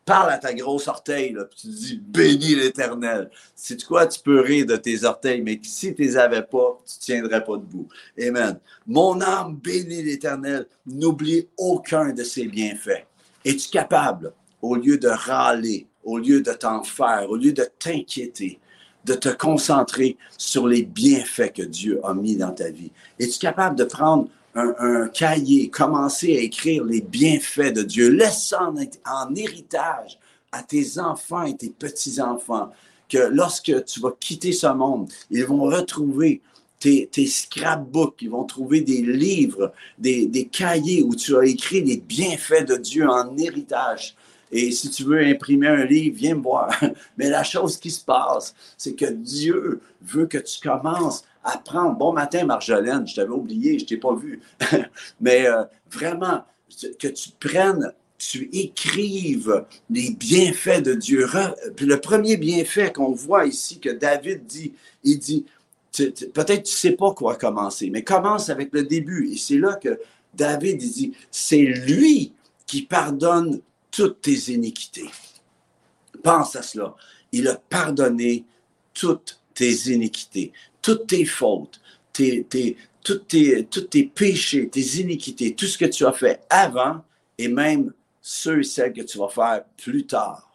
parle 0.08 0.30
à 0.30 0.38
ta 0.38 0.54
grosse 0.54 0.88
orteil, 0.88 1.34
là, 1.34 1.44
puis 1.44 1.58
tu 1.60 1.66
dis 1.68 2.00
bénis 2.02 2.54
l'Éternel. 2.54 3.30
C'est 3.54 3.84
quoi, 3.84 4.06
tu 4.06 4.18
peux 4.20 4.40
rire 4.40 4.64
de 4.64 4.76
tes 4.76 5.04
orteils, 5.04 5.42
mais 5.42 5.60
si 5.62 5.94
tu 5.94 6.02
les 6.02 6.16
avais 6.16 6.42
pas, 6.42 6.78
tu 6.86 6.98
tiendrais 6.98 7.44
pas 7.44 7.58
debout. 7.58 7.88
Amen. 8.18 8.58
Mon 8.86 9.20
âme 9.20 9.56
bénit 9.56 10.02
l'Éternel. 10.02 10.66
N'oublie 10.86 11.46
aucun 11.58 12.14
de 12.14 12.24
ses 12.24 12.46
bienfaits. 12.46 13.06
Es-tu 13.44 13.68
capable, 13.68 14.32
au 14.62 14.76
lieu 14.76 14.96
de 14.96 15.08
râler, 15.08 15.86
au 16.02 16.16
lieu 16.16 16.40
de 16.40 16.52
t'en 16.52 16.82
faire, 16.82 17.26
au 17.28 17.36
lieu 17.36 17.52
de 17.52 17.66
t'inquiéter, 17.78 18.58
de 19.04 19.12
te 19.12 19.28
concentrer 19.28 20.16
sur 20.38 20.66
les 20.66 20.84
bienfaits 20.84 21.52
que 21.52 21.62
Dieu 21.62 22.00
a 22.02 22.14
mis 22.14 22.36
dans 22.36 22.52
ta 22.52 22.70
vie? 22.70 22.92
Es-tu 23.18 23.38
capable 23.38 23.76
de 23.76 23.84
prendre 23.84 24.30
un, 24.54 25.08
cahier, 25.08 25.68
commencer 25.68 26.36
à 26.36 26.40
écrire 26.40 26.84
les 26.84 27.00
bienfaits 27.00 27.72
de 27.72 27.82
Dieu. 27.82 28.08
Laisse 28.08 28.48
ça 28.48 28.72
en, 29.06 29.34
héritage 29.34 30.18
à 30.50 30.62
tes 30.62 30.98
enfants 30.98 31.44
et 31.44 31.56
tes 31.56 31.70
petits-enfants, 31.70 32.70
que 33.08 33.18
lorsque 33.30 33.84
tu 33.84 34.00
vas 34.00 34.12
quitter 34.18 34.52
ce 34.52 34.66
monde, 34.66 35.10
ils 35.30 35.44
vont 35.44 35.62
retrouver 35.62 36.40
tes, 36.80 37.08
scrapbooks, 37.26 38.22
ils 38.22 38.30
vont 38.30 38.44
trouver 38.44 38.80
des 38.80 39.02
livres, 39.02 39.72
des, 39.98 40.26
des, 40.26 40.46
cahiers 40.46 41.02
où 41.02 41.14
tu 41.14 41.36
as 41.36 41.44
écrit 41.44 41.82
les 41.82 41.96
bienfaits 41.96 42.66
de 42.66 42.76
Dieu 42.76 43.08
en 43.08 43.36
héritage. 43.36 44.14
Et 44.50 44.70
si 44.70 44.88
tu 44.90 45.04
veux 45.04 45.20
imprimer 45.20 45.68
un 45.68 45.84
livre, 45.84 46.16
viens 46.16 46.34
me 46.34 46.42
voir. 46.42 46.70
Mais 47.18 47.28
la 47.28 47.44
chose 47.44 47.76
qui 47.76 47.90
se 47.90 48.04
passe, 48.04 48.54
c'est 48.76 48.94
que 48.94 49.06
Dieu 49.06 49.80
veut 50.02 50.26
que 50.26 50.38
tu 50.38 50.60
commences 50.60 51.24
apprendre. 51.48 51.96
Bon 51.96 52.12
matin, 52.12 52.44
Marjolaine, 52.44 53.06
je 53.06 53.14
t'avais 53.14 53.30
oublié, 53.30 53.78
je 53.78 53.84
t'ai 53.84 53.96
pas 53.96 54.14
vu. 54.14 54.40
Mais 55.20 55.46
euh, 55.46 55.64
vraiment, 55.90 56.44
que 56.98 57.08
tu 57.08 57.30
prennes, 57.40 57.92
tu 58.18 58.48
écrives 58.52 59.64
les 59.90 60.10
bienfaits 60.10 60.82
de 60.82 60.94
Dieu. 60.94 61.26
Puis 61.76 61.86
le 61.86 62.00
premier 62.00 62.36
bienfait 62.36 62.92
qu'on 62.92 63.12
voit 63.12 63.46
ici, 63.46 63.78
que 63.78 63.90
David 63.90 64.44
dit, 64.44 64.74
il 65.04 65.18
dit, 65.18 65.46
peut-être 65.92 66.64
tu 66.64 66.72
sais 66.72 66.92
pas 66.92 67.12
quoi 67.12 67.36
commencer, 67.36 67.90
mais 67.90 68.02
commence 68.02 68.50
avec 68.50 68.70
le 68.72 68.84
début. 68.84 69.30
Et 69.32 69.36
c'est 69.36 69.58
là 69.58 69.74
que 69.74 70.00
David 70.34 70.78
dit, 70.78 71.14
c'est 71.30 71.62
lui 71.62 72.32
qui 72.66 72.82
pardonne 72.82 73.60
toutes 73.90 74.20
tes 74.20 74.52
iniquités. 74.52 75.08
Pense 76.22 76.56
à 76.56 76.62
cela. 76.62 76.94
Il 77.32 77.48
a 77.48 77.54
pardonné 77.54 78.44
toutes 78.94 79.40
tes 79.54 79.90
iniquités, 79.90 80.52
toutes 80.88 81.06
tes 81.06 81.26
fautes, 81.26 81.82
tes, 82.14 82.46
tous 83.04 83.18
tes, 83.18 83.66
tes 83.66 84.04
péchés, 84.04 84.70
tes 84.70 85.00
iniquités, 85.00 85.54
tout 85.54 85.66
ce 85.66 85.76
que 85.76 85.84
tu 85.84 86.06
as 86.06 86.14
fait 86.14 86.40
avant 86.48 87.04
et 87.36 87.48
même 87.48 87.92
ceux 88.22 88.60
et 88.60 88.64
celles 88.64 88.94
que 88.94 89.02
tu 89.02 89.18
vas 89.18 89.28
faire 89.28 89.64
plus 89.76 90.06
tard. 90.06 90.50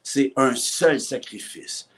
C'est 0.00 0.32
un 0.36 0.54
seul 0.54 1.00
sacrifice. 1.00 1.88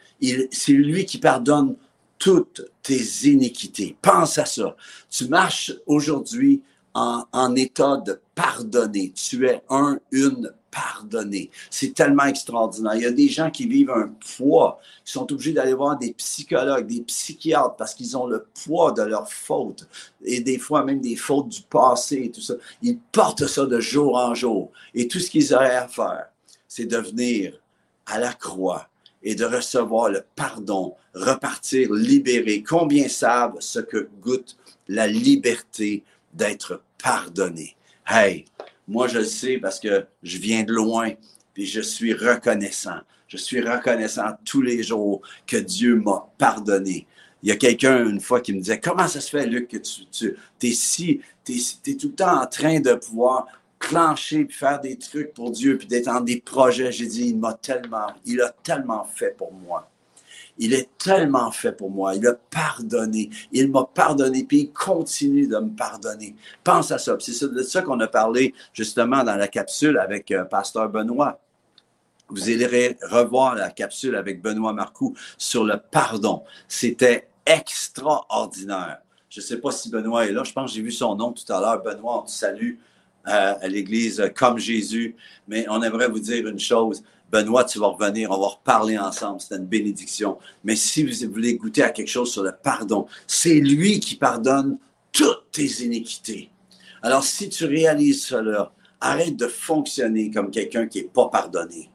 C'est 0.50 0.72
lui 0.72 1.04
qui 1.04 1.18
pardonne 1.18 1.76
toutes 2.18 2.62
tes 2.82 3.02
iniquités. 3.24 3.94
Pense 4.00 4.38
à 4.38 4.46
ça. 4.46 4.74
Tu 5.10 5.28
marches 5.28 5.74
aujourd'hui 5.84 6.62
en, 6.94 7.54
état 7.56 7.98
de 7.98 8.18
pardonner. 8.34 9.12
Tu 9.12 9.46
es 9.46 9.62
un, 9.68 9.98
une 10.12 10.50
pardonnée. 10.76 11.50
C'est 11.70 11.94
tellement 11.94 12.24
extraordinaire. 12.24 12.94
Il 12.96 13.02
y 13.02 13.06
a 13.06 13.10
des 13.10 13.28
gens 13.28 13.50
qui 13.50 13.66
vivent 13.66 13.90
un 13.90 14.10
poids, 14.36 14.78
qui 15.04 15.12
sont 15.12 15.32
obligés 15.32 15.52
d'aller 15.52 15.72
voir 15.72 15.98
des 15.98 16.12
psychologues, 16.12 16.86
des 16.86 17.00
psychiatres 17.00 17.76
parce 17.76 17.94
qu'ils 17.94 18.16
ont 18.16 18.26
le 18.26 18.46
poids 18.64 18.92
de 18.92 19.02
leurs 19.02 19.32
fautes 19.32 19.88
et 20.22 20.40
des 20.40 20.58
fois 20.58 20.84
même 20.84 21.00
des 21.00 21.16
fautes 21.16 21.48
du 21.48 21.62
passé 21.62 22.24
et 22.24 22.30
tout 22.30 22.42
ça. 22.42 22.54
Ils 22.82 22.98
portent 22.98 23.46
ça 23.46 23.64
de 23.64 23.80
jour 23.80 24.16
en 24.16 24.34
jour. 24.34 24.70
Et 24.94 25.08
tout 25.08 25.18
ce 25.18 25.30
qu'ils 25.30 25.54
auraient 25.54 25.76
à 25.76 25.88
faire, 25.88 26.26
c'est 26.68 26.86
de 26.86 26.98
venir 26.98 27.58
à 28.04 28.18
la 28.18 28.32
croix 28.34 28.88
et 29.22 29.34
de 29.34 29.44
recevoir 29.44 30.10
le 30.10 30.22
pardon, 30.36 30.94
repartir 31.14 31.92
libéré. 31.92 32.62
Combien 32.62 33.08
savent 33.08 33.56
ce 33.60 33.80
que 33.80 34.08
goûte 34.20 34.56
la 34.88 35.06
liberté 35.06 36.04
d'être 36.34 36.82
pardonné? 37.02 37.76
Hey, 38.06 38.44
moi 38.88 39.08
je 39.08 39.18
le 39.18 39.24
sais 39.24 39.58
parce 39.58 39.80
que 39.80 40.06
je 40.22 40.38
viens 40.38 40.62
de 40.62 40.72
loin 40.72 41.10
et 41.56 41.66
je 41.66 41.80
suis 41.80 42.12
reconnaissant. 42.12 43.00
Je 43.28 43.36
suis 43.36 43.60
reconnaissant 43.60 44.36
tous 44.44 44.62
les 44.62 44.82
jours 44.82 45.20
que 45.46 45.56
Dieu 45.56 45.96
m'a 45.96 46.28
pardonné. 46.38 47.06
Il 47.42 47.48
y 47.48 47.52
a 47.52 47.56
quelqu'un 47.56 48.08
une 48.08 48.20
fois 48.20 48.40
qui 48.40 48.52
me 48.52 48.58
disait 48.58 48.80
Comment 48.80 49.08
ça 49.08 49.20
se 49.20 49.30
fait, 49.30 49.46
Luc, 49.46 49.68
que 49.68 49.76
tu, 49.78 50.36
es 50.62 50.72
si, 50.72 51.20
tout 51.44 52.08
le 52.08 52.14
temps 52.14 52.42
en 52.42 52.46
train 52.46 52.80
de 52.80 52.94
pouvoir 52.94 53.46
clencher 53.78 54.44
puis 54.44 54.56
faire 54.56 54.80
des 54.80 54.96
trucs 54.96 55.32
pour 55.34 55.50
Dieu 55.50 55.76
puis 55.78 55.86
d'être 55.86 56.06
dans 56.06 56.20
des 56.20 56.40
projets. 56.40 56.92
J'ai 56.92 57.06
dit, 57.06 57.28
il 57.28 57.38
m'a 57.38 57.54
tellement, 57.54 58.08
il 58.24 58.40
a 58.40 58.50
tellement 58.62 59.04
fait 59.04 59.36
pour 59.36 59.52
moi. 59.52 59.88
Il 60.58 60.72
est 60.72 60.88
tellement 60.98 61.50
fait 61.50 61.72
pour 61.72 61.90
moi. 61.90 62.14
Il 62.14 62.26
a 62.26 62.34
pardonné. 62.34 63.30
Il 63.52 63.70
m'a 63.70 63.84
pardonné, 63.84 64.44
puis 64.44 64.58
il 64.60 64.72
continue 64.72 65.46
de 65.46 65.58
me 65.58 65.74
pardonner. 65.76 66.34
Pense 66.64 66.90
à 66.90 66.98
ça. 66.98 67.16
C'est 67.20 67.52
de 67.52 67.62
ça 67.62 67.82
qu'on 67.82 68.00
a 68.00 68.08
parlé 68.08 68.54
justement 68.72 69.22
dans 69.22 69.36
la 69.36 69.48
capsule 69.48 69.98
avec 69.98 70.30
euh, 70.30 70.44
Pasteur 70.44 70.88
Benoît. 70.88 71.40
Vous 72.28 72.48
allez 72.48 72.96
revoir 73.02 73.54
la 73.54 73.70
capsule 73.70 74.16
avec 74.16 74.42
Benoît 74.42 74.72
Marcoux 74.72 75.14
sur 75.38 75.64
le 75.64 75.76
pardon. 75.76 76.42
C'était 76.66 77.28
extraordinaire. 77.44 78.98
Je 79.28 79.40
ne 79.40 79.44
sais 79.44 79.58
pas 79.58 79.70
si 79.70 79.90
Benoît 79.90 80.26
est 80.26 80.32
là. 80.32 80.42
Je 80.42 80.52
pense 80.52 80.70
que 80.70 80.76
j'ai 80.76 80.82
vu 80.82 80.90
son 80.90 81.14
nom 81.14 81.32
tout 81.32 81.50
à 81.52 81.60
l'heure. 81.60 81.82
Benoît, 81.82 82.20
on 82.20 82.22
te 82.22 82.30
salue 82.30 82.74
à, 83.24 83.68
l'Église 83.68 84.22
comme 84.34 84.58
Jésus. 84.58 85.14
Mais 85.46 85.66
on 85.68 85.82
aimerait 85.82 86.08
vous 86.08 86.20
dire 86.20 86.46
une 86.46 86.58
chose. 86.58 87.02
Benoît, 87.30 87.64
tu 87.64 87.78
vas 87.78 87.88
revenir, 87.88 88.30
on 88.30 88.38
va 88.40 88.46
reparler 88.46 88.98
ensemble, 88.98 89.40
c'est 89.40 89.56
une 89.56 89.66
bénédiction. 89.66 90.38
Mais 90.64 90.76
si 90.76 91.04
vous 91.04 91.32
voulez 91.32 91.56
goûter 91.56 91.82
à 91.82 91.90
quelque 91.90 92.08
chose 92.08 92.32
sur 92.32 92.42
le 92.42 92.52
pardon, 92.52 93.06
c'est 93.26 93.60
lui 93.60 94.00
qui 94.00 94.16
pardonne 94.16 94.78
toutes 95.12 95.50
tes 95.50 95.84
iniquités. 95.84 96.50
Alors 97.02 97.24
si 97.24 97.48
tu 97.48 97.64
réalises 97.64 98.24
cela, 98.24 98.72
arrête 99.00 99.36
de 99.36 99.48
fonctionner 99.48 100.30
comme 100.30 100.50
quelqu'un 100.50 100.86
qui 100.86 101.02
n'est 101.02 101.08
pas 101.08 101.28
pardonné. 101.28 101.90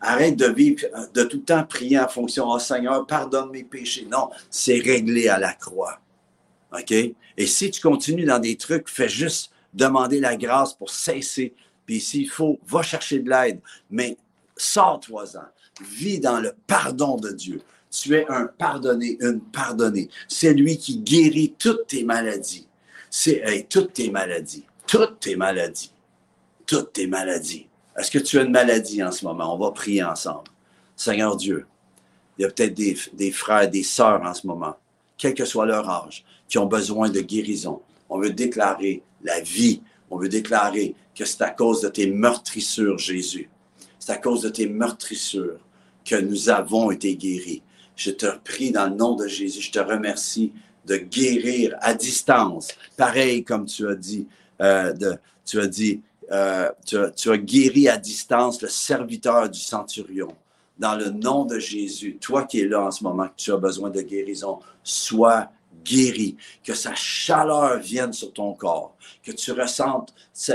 Arrête 0.00 0.36
de 0.36 0.46
vivre, 0.46 0.86
de 1.12 1.24
tout 1.24 1.38
le 1.38 1.42
temps 1.42 1.64
prier 1.64 1.98
en 1.98 2.08
fonction, 2.08 2.48
oh 2.48 2.58
Seigneur, 2.58 3.06
pardonne 3.06 3.50
mes 3.50 3.64
péchés. 3.64 4.06
Non, 4.10 4.30
c'est 4.48 4.78
réglé 4.78 5.28
à 5.28 5.38
la 5.38 5.52
croix. 5.52 6.00
OK? 6.72 6.92
Et 6.92 7.46
si 7.46 7.70
tu 7.70 7.80
continues 7.80 8.24
dans 8.24 8.38
des 8.38 8.56
trucs, 8.56 8.88
fais 8.88 9.08
juste 9.08 9.50
demander 9.74 10.20
la 10.20 10.36
grâce 10.36 10.74
pour 10.74 10.90
cesser. 10.90 11.54
Puis 11.86 12.00
s'il 12.00 12.28
faut, 12.28 12.58
va 12.66 12.82
chercher 12.82 13.18
de 13.18 13.28
l'aide. 13.28 13.60
Mais 13.90 14.16
sors-toi-en. 14.60 15.44
Vis 15.82 16.20
dans 16.20 16.40
le 16.40 16.52
pardon 16.66 17.16
de 17.16 17.30
Dieu. 17.30 17.62
Tu 17.90 18.14
es 18.14 18.26
un 18.28 18.46
pardonné, 18.46 19.16
une 19.20 19.40
pardonnée. 19.40 20.08
C'est 20.28 20.52
lui 20.52 20.76
qui 20.76 20.98
guérit 20.98 21.54
toutes 21.58 21.86
tes 21.88 22.04
maladies. 22.04 22.66
C'est 23.08 23.66
toutes 23.68 23.94
tes 23.94 24.10
maladies. 24.10 24.64
Toutes 24.86 25.18
tes 25.20 25.36
maladies. 25.36 25.92
Toutes 26.66 26.92
tes 26.92 27.06
maladies. 27.06 27.66
Est-ce 27.96 28.10
que 28.10 28.18
tu 28.18 28.38
as 28.38 28.42
une 28.42 28.52
maladie 28.52 29.02
en 29.02 29.10
ce 29.10 29.24
moment? 29.24 29.54
On 29.54 29.58
va 29.58 29.72
prier 29.72 30.04
ensemble. 30.04 30.50
Seigneur 30.94 31.36
Dieu, 31.36 31.66
il 32.38 32.42
y 32.42 32.44
a 32.44 32.48
peut-être 32.48 32.74
des, 32.74 32.96
des 33.14 33.32
frères, 33.32 33.68
des 33.68 33.82
sœurs 33.82 34.22
en 34.22 34.34
ce 34.34 34.46
moment, 34.46 34.76
quel 35.16 35.34
que 35.34 35.44
soit 35.44 35.66
leur 35.66 35.88
âge, 35.88 36.24
qui 36.48 36.58
ont 36.58 36.66
besoin 36.66 37.08
de 37.08 37.20
guérison. 37.20 37.80
On 38.08 38.18
veut 38.18 38.30
déclarer 38.30 39.02
la 39.22 39.40
vie. 39.40 39.82
On 40.10 40.18
veut 40.18 40.28
déclarer 40.28 40.94
que 41.14 41.24
c'est 41.24 41.42
à 41.42 41.50
cause 41.50 41.80
de 41.80 41.88
tes 41.88 42.06
meurtrissures, 42.06 42.98
Jésus. 42.98 43.48
C'est 44.00 44.12
à 44.12 44.16
cause 44.16 44.42
de 44.42 44.48
tes 44.48 44.66
meurtrissures 44.66 45.60
que 46.04 46.16
nous 46.16 46.48
avons 46.48 46.90
été 46.90 47.14
guéris. 47.14 47.62
Je 47.94 48.10
te 48.10 48.26
prie 48.38 48.72
dans 48.72 48.86
le 48.86 48.96
nom 48.96 49.14
de 49.14 49.28
Jésus, 49.28 49.60
je 49.60 49.70
te 49.70 49.78
remercie 49.78 50.52
de 50.86 50.96
guérir 50.96 51.76
à 51.80 51.92
distance, 51.92 52.68
pareil 52.96 53.44
comme 53.44 53.66
tu 53.66 53.86
as 53.86 53.94
dit, 53.94 54.26
euh, 54.62 54.94
tu 55.44 55.60
as 55.60 55.66
dit, 55.66 56.00
euh, 56.32 56.70
tu, 56.86 56.96
tu, 57.14 57.30
as 57.30 57.36
guéri 57.36 57.88
à 57.88 57.98
distance 57.98 58.62
le 58.62 58.68
serviteur 58.68 59.50
du 59.50 59.60
centurion. 59.60 60.28
Dans 60.78 60.96
le 60.96 61.10
nom 61.10 61.44
de 61.44 61.58
Jésus, 61.58 62.16
toi 62.18 62.44
qui 62.44 62.60
es 62.60 62.66
là 62.66 62.80
en 62.80 62.90
ce 62.90 63.04
moment, 63.04 63.28
que 63.28 63.36
tu 63.36 63.52
as 63.52 63.58
besoin 63.58 63.90
de 63.90 64.00
guérison, 64.00 64.60
sois 64.82 65.50
guéri, 65.84 66.36
que 66.64 66.72
sa 66.72 66.94
chaleur 66.94 67.78
vienne 67.78 68.14
sur 68.14 68.32
ton 68.32 68.54
corps, 68.54 68.96
que 69.22 69.32
tu 69.32 69.52
ressentes, 69.52 70.14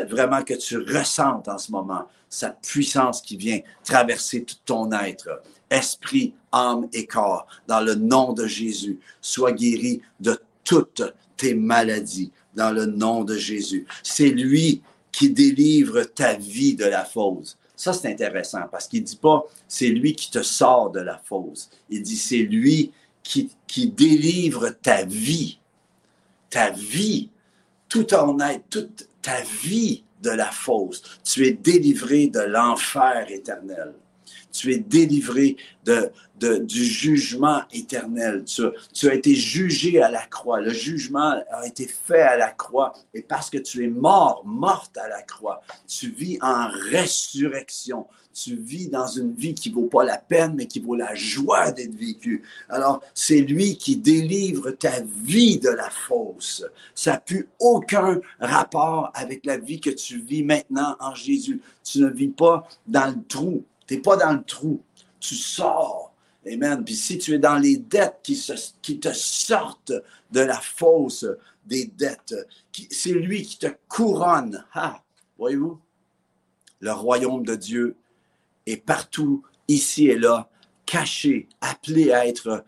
vraiment 0.09 0.41
que 0.43 0.55
tu 0.55 0.77
ressentes 0.77 1.47
en 1.47 1.59
ce 1.59 1.71
moment 1.71 2.07
sa 2.29 2.49
puissance 2.49 3.21
qui 3.21 3.37
vient 3.37 3.59
traverser 3.83 4.43
tout 4.43 4.55
ton 4.65 4.91
être, 4.91 5.41
esprit, 5.69 6.33
âme 6.51 6.87
et 6.93 7.05
corps, 7.05 7.47
dans 7.67 7.81
le 7.81 7.95
nom 7.95 8.33
de 8.33 8.47
Jésus. 8.47 8.99
Sois 9.21 9.51
guéri 9.51 10.01
de 10.19 10.39
toutes 10.63 11.03
tes 11.37 11.53
maladies, 11.53 12.31
dans 12.55 12.71
le 12.71 12.85
nom 12.85 13.23
de 13.23 13.35
Jésus. 13.37 13.85
C'est 14.03 14.29
lui 14.29 14.81
qui 15.11 15.29
délivre 15.29 16.03
ta 16.03 16.33
vie 16.33 16.75
de 16.75 16.85
la 16.85 17.05
fosse. 17.05 17.57
Ça, 17.75 17.93
c'est 17.93 18.11
intéressant 18.11 18.63
parce 18.71 18.87
qu'il 18.87 19.01
ne 19.01 19.05
dit 19.05 19.17
pas 19.17 19.43
c'est 19.67 19.89
lui 19.89 20.15
qui 20.15 20.31
te 20.31 20.41
sort 20.41 20.91
de 20.91 21.01
la 21.01 21.17
fosse. 21.17 21.69
Il 21.89 22.01
dit 22.01 22.15
c'est 22.15 22.37
lui 22.43 22.91
qui, 23.21 23.49
qui 23.67 23.87
délivre 23.87 24.69
ta 24.81 25.03
vie. 25.03 25.59
Ta 26.49 26.69
vie, 26.69 27.29
tout 27.89 28.13
en 28.13 28.39
être, 28.39 28.63
toute 28.69 29.09
ta 29.21 29.41
vie 29.63 30.03
de 30.21 30.29
la 30.29 30.51
fosse. 30.51 31.01
Tu 31.23 31.45
es 31.45 31.51
délivré 31.51 32.27
de 32.27 32.41
l'enfer 32.41 33.25
éternel. 33.29 33.93
Tu 34.51 34.73
es 34.73 34.77
délivré 34.77 35.57
de, 35.83 36.11
du 36.39 36.85
jugement 36.85 37.61
éternel. 37.73 38.45
Tu, 38.45 38.61
tu, 38.93 39.09
as 39.09 39.13
été 39.13 39.35
jugé 39.35 40.01
à 40.01 40.09
la 40.09 40.25
croix. 40.25 40.61
Le 40.61 40.71
jugement 40.71 41.43
a 41.51 41.67
été 41.67 41.87
fait 41.87 42.21
à 42.21 42.37
la 42.37 42.51
croix. 42.51 42.93
Et 43.13 43.21
parce 43.21 43.49
que 43.49 43.57
tu 43.57 43.83
es 43.83 43.89
mort, 43.89 44.43
morte 44.45 44.97
à 44.97 45.09
la 45.09 45.21
croix, 45.23 45.61
tu 45.87 46.09
vis 46.09 46.37
en 46.41 46.69
résurrection. 46.89 48.07
Tu 48.35 48.57
vis 48.57 48.89
dans 48.89 49.07
une 49.07 49.33
vie 49.33 49.53
qui 49.53 49.69
vaut 49.69 49.85
pas 49.85 50.03
la 50.03 50.17
peine, 50.17 50.55
mais 50.55 50.65
qui 50.65 50.81
vaut 50.81 50.95
la 50.95 51.15
joie 51.15 51.71
d'être 51.71 51.95
vécue. 51.95 52.43
Alors, 52.67 53.01
c'est 53.13 53.39
lui 53.39 53.77
qui 53.77 53.95
délivre 53.95 54.71
ta 54.71 54.99
vie 54.99 55.57
de 55.57 55.69
la 55.69 55.89
fausse. 55.89 56.65
Ça 56.93 57.13
n'a 57.13 57.19
plus 57.21 57.47
aucun 57.59 58.19
rapport 58.41 59.09
avec 59.13 59.45
la 59.45 59.57
vie 59.57 59.79
que 59.79 59.89
tu 59.89 60.19
vis 60.19 60.43
maintenant 60.43 60.97
en 60.99 61.15
Jésus. 61.15 61.61
Tu 61.81 61.99
ne 61.99 62.09
vis 62.09 62.27
pas 62.27 62.67
dans 62.85 63.07
le 63.07 63.23
trou. 63.25 63.63
Tu 63.87 63.93
n'es 63.93 64.01
pas 64.01 64.17
dans 64.17 64.33
le 64.33 64.43
trou. 64.43 64.81
Tu 65.21 65.35
sors 65.35 66.11
Amen. 66.45 66.83
Puis 66.83 66.95
si 66.95 67.17
tu 67.17 67.33
es 67.33 67.39
dans 67.39 67.57
les 67.57 67.77
dettes 67.77 68.19
qui, 68.21 68.99
te 68.99 69.13
sortent 69.13 69.93
de 70.31 70.41
la 70.41 70.59
fosse 70.59 71.25
des 71.65 71.85
dettes, 71.85 72.35
c'est 72.91 73.13
lui 73.13 73.43
qui 73.43 73.57
te 73.57 73.67
couronne. 73.87 74.63
Ah, 74.73 75.01
voyez-vous? 75.37 75.79
Le 76.81 76.91
royaume 76.91 77.45
de 77.45 77.55
Dieu 77.55 77.95
est 78.65 78.77
partout, 78.77 79.43
ici 79.67 80.07
et 80.07 80.17
là, 80.17 80.49
caché, 80.85 81.47
appelé 81.61 82.11
à 82.11 82.27
être 82.27 82.63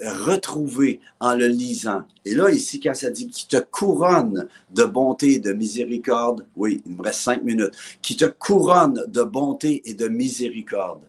retrouvé 0.00 1.00
en 1.20 1.34
le 1.34 1.46
lisant. 1.46 2.02
Et 2.24 2.34
là, 2.34 2.50
ici, 2.50 2.80
quand 2.80 2.94
ça 2.94 3.10
dit 3.10 3.28
qui 3.28 3.46
te 3.46 3.56
couronne 3.56 4.48
de 4.70 4.84
bonté 4.84 5.34
et 5.34 5.38
de 5.38 5.52
miséricorde, 5.52 6.46
oui, 6.56 6.82
il 6.84 6.96
me 6.96 7.02
reste 7.02 7.20
cinq 7.20 7.42
minutes, 7.42 7.74
qui 8.02 8.16
te 8.16 8.24
couronne 8.24 9.04
de 9.06 9.22
bonté 9.22 9.82
et 9.84 9.94
de 9.94 10.08
miséricorde. 10.08 11.02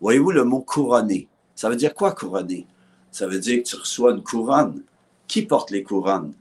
Voyez-vous 0.00 0.30
le 0.30 0.44
mot 0.44 0.60
couronner? 0.60 1.28
Ça 1.54 1.68
veut 1.68 1.76
dire 1.76 1.94
quoi 1.94 2.12
couronner? 2.12 2.66
Ça 3.10 3.26
veut 3.26 3.40
dire 3.40 3.62
que 3.62 3.68
tu 3.68 3.76
reçois 3.76 4.12
une 4.12 4.22
couronne. 4.22 4.82
Qui 5.26 5.42
porte 5.42 5.70
les 5.70 5.82
couronnes? 5.82 6.32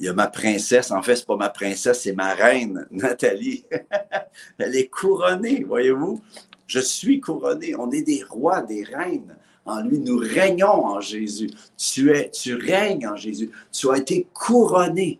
Il 0.00 0.06
y 0.06 0.08
a 0.08 0.14
ma 0.14 0.28
princesse, 0.28 0.90
en 0.92 1.02
fait, 1.02 1.16
c'est 1.16 1.26
pas 1.26 1.36
ma 1.36 1.50
princesse, 1.50 2.00
c'est 2.00 2.14
ma 2.14 2.32
reine, 2.32 2.86
Nathalie. 2.90 3.64
Elle 4.58 4.74
est 4.74 4.88
couronnée, 4.88 5.62
voyez-vous? 5.62 6.22
Je 6.66 6.80
suis 6.80 7.20
couronné. 7.20 7.74
On 7.76 7.90
est 7.90 8.02
des 8.02 8.22
rois, 8.22 8.62
des 8.62 8.82
reines 8.82 9.36
en 9.66 9.82
lui. 9.82 9.98
Nous 9.98 10.16
régnons 10.16 10.86
en 10.86 11.00
Jésus. 11.00 11.50
Tu, 11.76 12.10
es, 12.12 12.30
tu 12.30 12.54
règnes 12.54 13.08
en 13.08 13.16
Jésus. 13.16 13.50
Tu 13.72 13.90
as 13.90 13.98
été 13.98 14.26
couronné. 14.32 15.18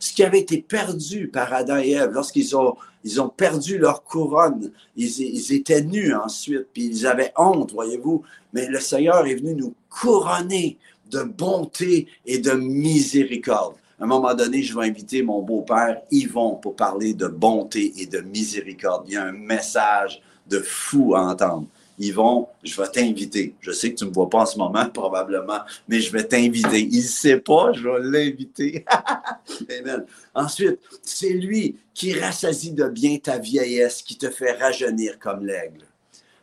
Ce 0.00 0.12
qui 0.12 0.24
avait 0.24 0.40
été 0.40 0.60
perdu 0.60 1.28
par 1.28 1.52
Adam 1.52 1.78
et 1.78 1.92
Ève 1.92 2.10
lorsqu'ils 2.12 2.56
ont, 2.56 2.76
ils 3.04 3.20
ont 3.20 3.28
perdu 3.28 3.78
leur 3.78 4.02
couronne, 4.02 4.72
ils, 4.96 5.20
ils 5.20 5.52
étaient 5.52 5.82
nus 5.82 6.14
ensuite, 6.14 6.66
puis 6.72 6.86
ils 6.86 7.06
avaient 7.06 7.32
honte, 7.36 7.72
voyez-vous. 7.72 8.22
Mais 8.52 8.66
le 8.66 8.80
Seigneur 8.80 9.24
est 9.26 9.36
venu 9.36 9.54
nous 9.54 9.74
couronner 9.88 10.78
de 11.10 11.22
bonté 11.22 12.08
et 12.26 12.38
de 12.38 12.52
miséricorde. 12.52 13.76
À 13.98 14.04
un 14.04 14.06
moment 14.06 14.34
donné, 14.34 14.62
je 14.62 14.78
vais 14.78 14.86
inviter 14.86 15.22
mon 15.22 15.40
beau-père 15.40 16.02
Yvon 16.10 16.56
pour 16.56 16.76
parler 16.76 17.14
de 17.14 17.28
bonté 17.28 17.94
et 17.96 18.06
de 18.06 18.20
miséricorde. 18.20 19.04
Il 19.08 19.14
y 19.14 19.16
a 19.16 19.24
un 19.24 19.32
message 19.32 20.20
de 20.46 20.60
fou 20.60 21.14
à 21.14 21.22
entendre. 21.22 21.66
Yvon, 21.98 22.46
je 22.62 22.78
vais 22.78 22.88
t'inviter. 22.88 23.54
Je 23.58 23.70
sais 23.70 23.90
que 23.90 23.96
tu 23.96 24.04
ne 24.04 24.10
me 24.10 24.14
vois 24.14 24.28
pas 24.28 24.40
en 24.40 24.46
ce 24.46 24.58
moment, 24.58 24.86
probablement, 24.92 25.60
mais 25.88 26.00
je 26.00 26.12
vais 26.12 26.24
t'inviter. 26.24 26.82
Il 26.82 26.98
ne 26.98 27.06
sait 27.06 27.40
pas, 27.40 27.72
je 27.72 27.88
vais 27.88 28.00
l'inviter. 28.00 28.84
Amen. 29.80 30.04
Ensuite, 30.34 30.78
c'est 31.02 31.32
lui 31.32 31.76
qui 31.94 32.12
rassasie 32.12 32.72
de 32.72 32.88
bien 32.88 33.16
ta 33.16 33.38
vieillesse, 33.38 34.02
qui 34.02 34.18
te 34.18 34.28
fait 34.28 34.52
rajeunir 34.52 35.18
comme 35.18 35.46
l'aigle. 35.46 35.86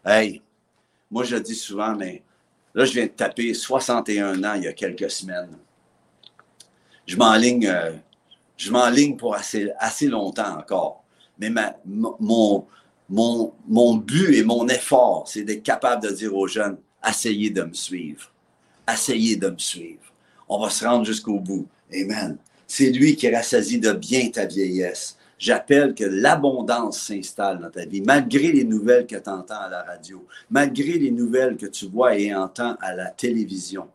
Hey, 0.03 0.41
moi 1.11 1.23
je 1.23 1.35
dis 1.35 1.53
souvent, 1.53 1.95
mais 1.95 2.23
là, 2.73 2.85
je 2.85 2.93
viens 2.93 3.05
de 3.05 3.11
taper 3.11 3.53
61 3.53 4.43
ans 4.43 4.55
il 4.55 4.63
y 4.63 4.67
a 4.67 4.73
quelques 4.73 5.11
semaines 5.11 5.55
je 7.05 7.17
m'enligne, 7.17 7.67
euh, 7.67 9.15
pour 9.17 9.35
assez, 9.35 10.07
longtemps 10.07 10.57
encore. 10.57 11.03
Mais 11.39 11.49
ma, 11.49 11.75
mon, 11.85 12.65
mon, 13.09 13.53
mon 13.67 13.95
but 13.95 14.35
et 14.35 14.43
mon 14.43 14.67
effort, 14.67 15.25
c'est 15.27 15.43
d'être 15.43 15.63
capable 15.63 16.03
de 16.03 16.13
dire 16.13 16.35
aux 16.35 16.47
jeunes, 16.47 16.77
essayez 17.07 17.49
de 17.49 17.63
me 17.63 17.73
suivre. 17.73 18.31
Essayez 18.91 19.35
de 19.35 19.49
me 19.49 19.57
suivre. 19.57 20.03
On 20.47 20.59
va 20.59 20.69
se 20.69 20.85
rendre 20.85 21.05
jusqu'au 21.05 21.39
bout. 21.39 21.67
Amen. 21.93 22.37
C'est 22.67 22.89
lui 22.89 23.15
qui 23.15 23.33
rassasie 23.33 23.79
de 23.79 23.91
bien 23.91 24.29
ta 24.29 24.45
vieillesse. 24.45 25.17
J'appelle 25.37 25.93
que 25.93 26.05
l'abondance 26.05 27.01
s'installe 27.01 27.59
dans 27.59 27.69
ta 27.69 27.85
vie, 27.85 28.01
malgré 28.01 28.51
les 28.51 28.63
nouvelles 28.63 29.05
que 29.05 29.17
tu 29.17 29.29
entends 29.29 29.59
à 29.59 29.69
la 29.69 29.83
radio, 29.83 30.25
malgré 30.49 30.97
les 30.97 31.11
nouvelles 31.11 31.57
que 31.57 31.65
tu 31.65 31.87
vois 31.87 32.17
et 32.17 32.33
entends 32.33 32.75
à 32.79 32.95
la 32.95 33.07
télévision. 33.07 33.87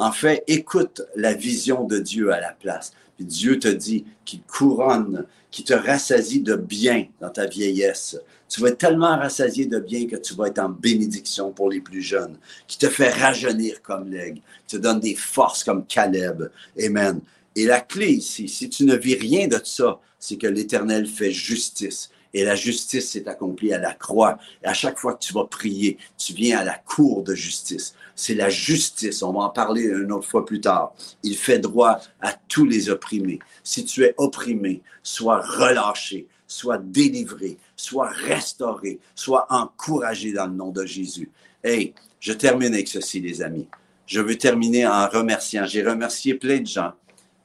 En 0.00 0.12
fait, 0.12 0.42
écoute 0.46 1.02
la 1.14 1.34
vision 1.34 1.84
de 1.84 1.98
Dieu 1.98 2.32
à 2.32 2.40
la 2.40 2.52
place. 2.52 2.94
Puis 3.16 3.26
Dieu 3.26 3.58
te 3.58 3.68
dit 3.68 4.06
qu'il 4.24 4.40
couronne, 4.40 5.26
qu'il 5.50 5.66
te 5.66 5.74
rassasie 5.74 6.40
de 6.40 6.56
bien 6.56 7.06
dans 7.20 7.28
ta 7.28 7.46
vieillesse. 7.46 8.18
Tu 8.48 8.62
vas 8.62 8.68
être 8.68 8.78
tellement 8.78 9.18
rassasié 9.18 9.66
de 9.66 9.78
bien 9.78 10.06
que 10.06 10.16
tu 10.16 10.32
vas 10.32 10.46
être 10.46 10.58
en 10.58 10.70
bénédiction 10.70 11.52
pour 11.52 11.68
les 11.68 11.82
plus 11.82 12.00
jeunes, 12.00 12.38
qui 12.66 12.78
te 12.78 12.88
fait 12.88 13.10
rajeunir 13.10 13.82
comme 13.82 14.10
l'aigle, 14.10 14.40
qui 14.66 14.78
te 14.78 14.80
donne 14.80 15.00
des 15.00 15.14
forces 15.14 15.64
comme 15.64 15.84
Caleb. 15.84 16.50
Amen. 16.82 17.20
Et 17.54 17.66
la 17.66 17.80
clé 17.80 18.08
ici, 18.08 18.48
si 18.48 18.70
tu 18.70 18.84
ne 18.84 18.96
vis 18.96 19.16
rien 19.16 19.48
de 19.48 19.60
ça, 19.62 20.00
c'est 20.18 20.38
que 20.38 20.46
l'Éternel 20.46 21.06
fait 21.06 21.30
justice. 21.30 22.10
Et 22.32 22.44
la 22.44 22.54
justice 22.54 23.10
s'est 23.10 23.28
accomplie 23.28 23.72
à 23.72 23.78
la 23.78 23.92
croix. 23.92 24.38
Et 24.62 24.66
à 24.66 24.74
chaque 24.74 24.98
fois 24.98 25.14
que 25.14 25.24
tu 25.24 25.32
vas 25.32 25.44
prier, 25.44 25.98
tu 26.16 26.32
viens 26.32 26.58
à 26.58 26.64
la 26.64 26.74
cour 26.74 27.22
de 27.22 27.34
justice 27.34 27.94
c'est 28.20 28.34
la 28.34 28.50
justice. 28.50 29.22
On 29.22 29.32
va 29.32 29.40
en 29.40 29.48
parler 29.48 29.84
une 29.84 30.12
autre 30.12 30.28
fois 30.28 30.44
plus 30.44 30.60
tard. 30.60 30.92
Il 31.22 31.36
fait 31.36 31.58
droit 31.58 32.00
à 32.20 32.34
tous 32.48 32.66
les 32.66 32.90
opprimés. 32.90 33.38
Si 33.64 33.86
tu 33.86 34.04
es 34.04 34.14
opprimé, 34.18 34.82
sois 35.02 35.40
relâché, 35.40 36.26
sois 36.46 36.76
délivré, 36.76 37.56
sois 37.76 38.10
restauré, 38.10 39.00
sois 39.14 39.46
encouragé 39.48 40.34
dans 40.34 40.46
le 40.46 40.52
nom 40.52 40.68
de 40.68 40.84
Jésus. 40.84 41.30
Hey, 41.64 41.94
je 42.20 42.34
termine 42.34 42.74
avec 42.74 42.88
ceci, 42.88 43.20
les 43.20 43.40
amis. 43.40 43.66
Je 44.04 44.20
veux 44.20 44.36
terminer 44.36 44.86
en 44.86 45.08
remerciant. 45.08 45.64
J'ai 45.64 45.82
remercié 45.82 46.34
plein 46.34 46.60
de 46.60 46.66
gens, 46.66 46.92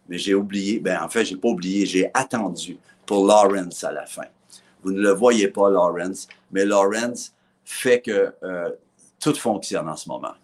mais 0.09 0.17
j'ai 0.17 0.33
oublié, 0.33 0.81
ben 0.81 1.01
en 1.01 1.07
fait, 1.07 1.23
j'ai 1.23 1.37
pas 1.37 1.47
oublié, 1.47 1.85
j'ai 1.85 2.11
attendu 2.13 2.77
pour 3.05 3.25
Lawrence 3.25 3.81
à 3.85 3.93
la 3.93 4.05
fin. 4.05 4.25
Vous 4.85 4.91
ne 4.91 5.01
le 5.01 5.13
voyez 5.13 5.47
pas, 5.47 5.71
Lawrence, 5.71 6.27
mais 6.51 6.63
Lawrence 6.63 7.33
fait 7.63 8.01
que 8.01 8.31
euh, 8.43 8.69
tout 9.19 9.33
fonctionne 9.33 9.89
en 9.89 9.95
ce 9.95 10.07
moment. 10.07 10.35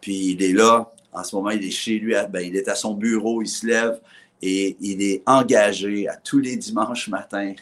Puis 0.00 0.32
il 0.32 0.42
est 0.42 0.52
là, 0.52 0.92
en 1.12 1.22
ce 1.22 1.36
moment, 1.36 1.50
il 1.50 1.64
est 1.64 1.70
chez 1.70 2.00
lui, 2.00 2.14
ben, 2.28 2.40
il 2.40 2.56
est 2.56 2.66
à 2.68 2.74
son 2.74 2.94
bureau, 2.94 3.42
il 3.42 3.48
se 3.48 3.64
lève 3.64 4.00
et 4.42 4.76
il 4.80 5.00
est 5.02 5.22
engagé 5.24 6.08
à 6.08 6.16
tous 6.16 6.40
les 6.40 6.56
dimanches 6.56 7.06
matins, 7.06 7.54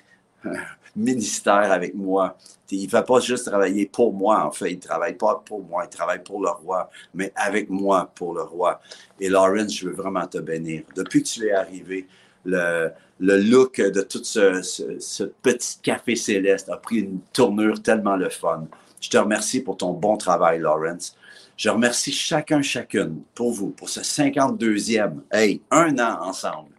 ministère 0.96 1.70
avec 1.70 1.94
moi. 1.94 2.38
Il 2.70 2.84
ne 2.84 2.88
fait 2.88 3.04
pas 3.04 3.20
juste 3.20 3.44
travailler 3.44 3.84
pour 3.84 4.14
moi, 4.14 4.46
en 4.46 4.50
fait, 4.50 4.72
il 4.72 4.76
ne 4.76 4.80
travaille 4.80 5.16
pas 5.16 5.42
pour 5.44 5.62
moi, 5.62 5.84
il 5.84 5.94
travaille 5.94 6.22
pour 6.22 6.40
le 6.40 6.48
roi, 6.48 6.88
mais 7.12 7.32
avec 7.36 7.68
moi 7.68 8.10
pour 8.14 8.32
le 8.32 8.42
roi. 8.42 8.80
Et 9.20 9.28
Lawrence, 9.28 9.76
je 9.76 9.88
veux 9.88 9.94
vraiment 9.94 10.26
te 10.26 10.38
bénir. 10.38 10.84
Depuis 10.96 11.22
que 11.22 11.28
tu 11.28 11.46
es 11.46 11.52
arrivé, 11.52 12.08
le, 12.44 12.92
look 13.20 13.80
de 13.80 14.02
tout 14.02 14.22
ce, 14.22 15.24
petit 15.42 15.78
café 15.82 16.16
céleste 16.16 16.68
a 16.68 16.76
pris 16.76 17.00
une 17.00 17.20
tournure 17.32 17.82
tellement 17.82 18.16
le 18.16 18.28
fun. 18.28 18.66
Je 19.00 19.10
te 19.10 19.16
remercie 19.16 19.60
pour 19.60 19.76
ton 19.76 19.92
bon 19.92 20.16
travail, 20.16 20.60
Lawrence. 20.60 21.16
Je 21.56 21.70
remercie 21.70 22.12
chacun, 22.12 22.62
chacune 22.62 23.20
pour 23.34 23.52
vous, 23.52 23.70
pour 23.70 23.88
ce 23.88 24.00
52e, 24.00 25.20
hey, 25.30 25.60
un 25.70 25.98
an 25.98 26.22
ensemble. 26.22 26.70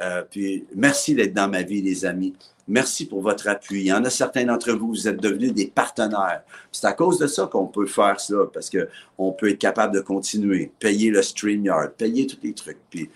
Euh, 0.00 0.22
puis 0.28 0.66
merci 0.74 1.14
d'être 1.14 1.34
dans 1.34 1.48
ma 1.48 1.62
vie, 1.62 1.82
les 1.82 2.04
amis. 2.04 2.34
Merci 2.68 3.06
pour 3.06 3.20
votre 3.20 3.48
appui. 3.48 3.80
Il 3.80 3.86
y 3.86 3.92
en 3.92 4.04
a 4.04 4.10
certains 4.10 4.44
d'entre 4.44 4.72
vous, 4.72 4.88
vous 4.88 5.08
êtes 5.08 5.20
devenus 5.20 5.52
des 5.52 5.66
partenaires. 5.66 6.42
C'est 6.70 6.86
à 6.86 6.92
cause 6.92 7.18
de 7.18 7.26
ça 7.26 7.46
qu'on 7.46 7.66
peut 7.66 7.86
faire 7.86 8.20
ça, 8.20 8.36
parce 8.52 8.70
qu'on 8.70 9.32
peut 9.32 9.50
être 9.50 9.58
capable 9.58 9.94
de 9.94 10.00
continuer, 10.00 10.70
payer 10.78 11.10
le 11.10 11.20
StreamYard, 11.20 11.92
payer 11.94 12.26
tous 12.26 12.38
les 12.42 12.52
trucs, 12.52 12.78
puis, 12.88 13.10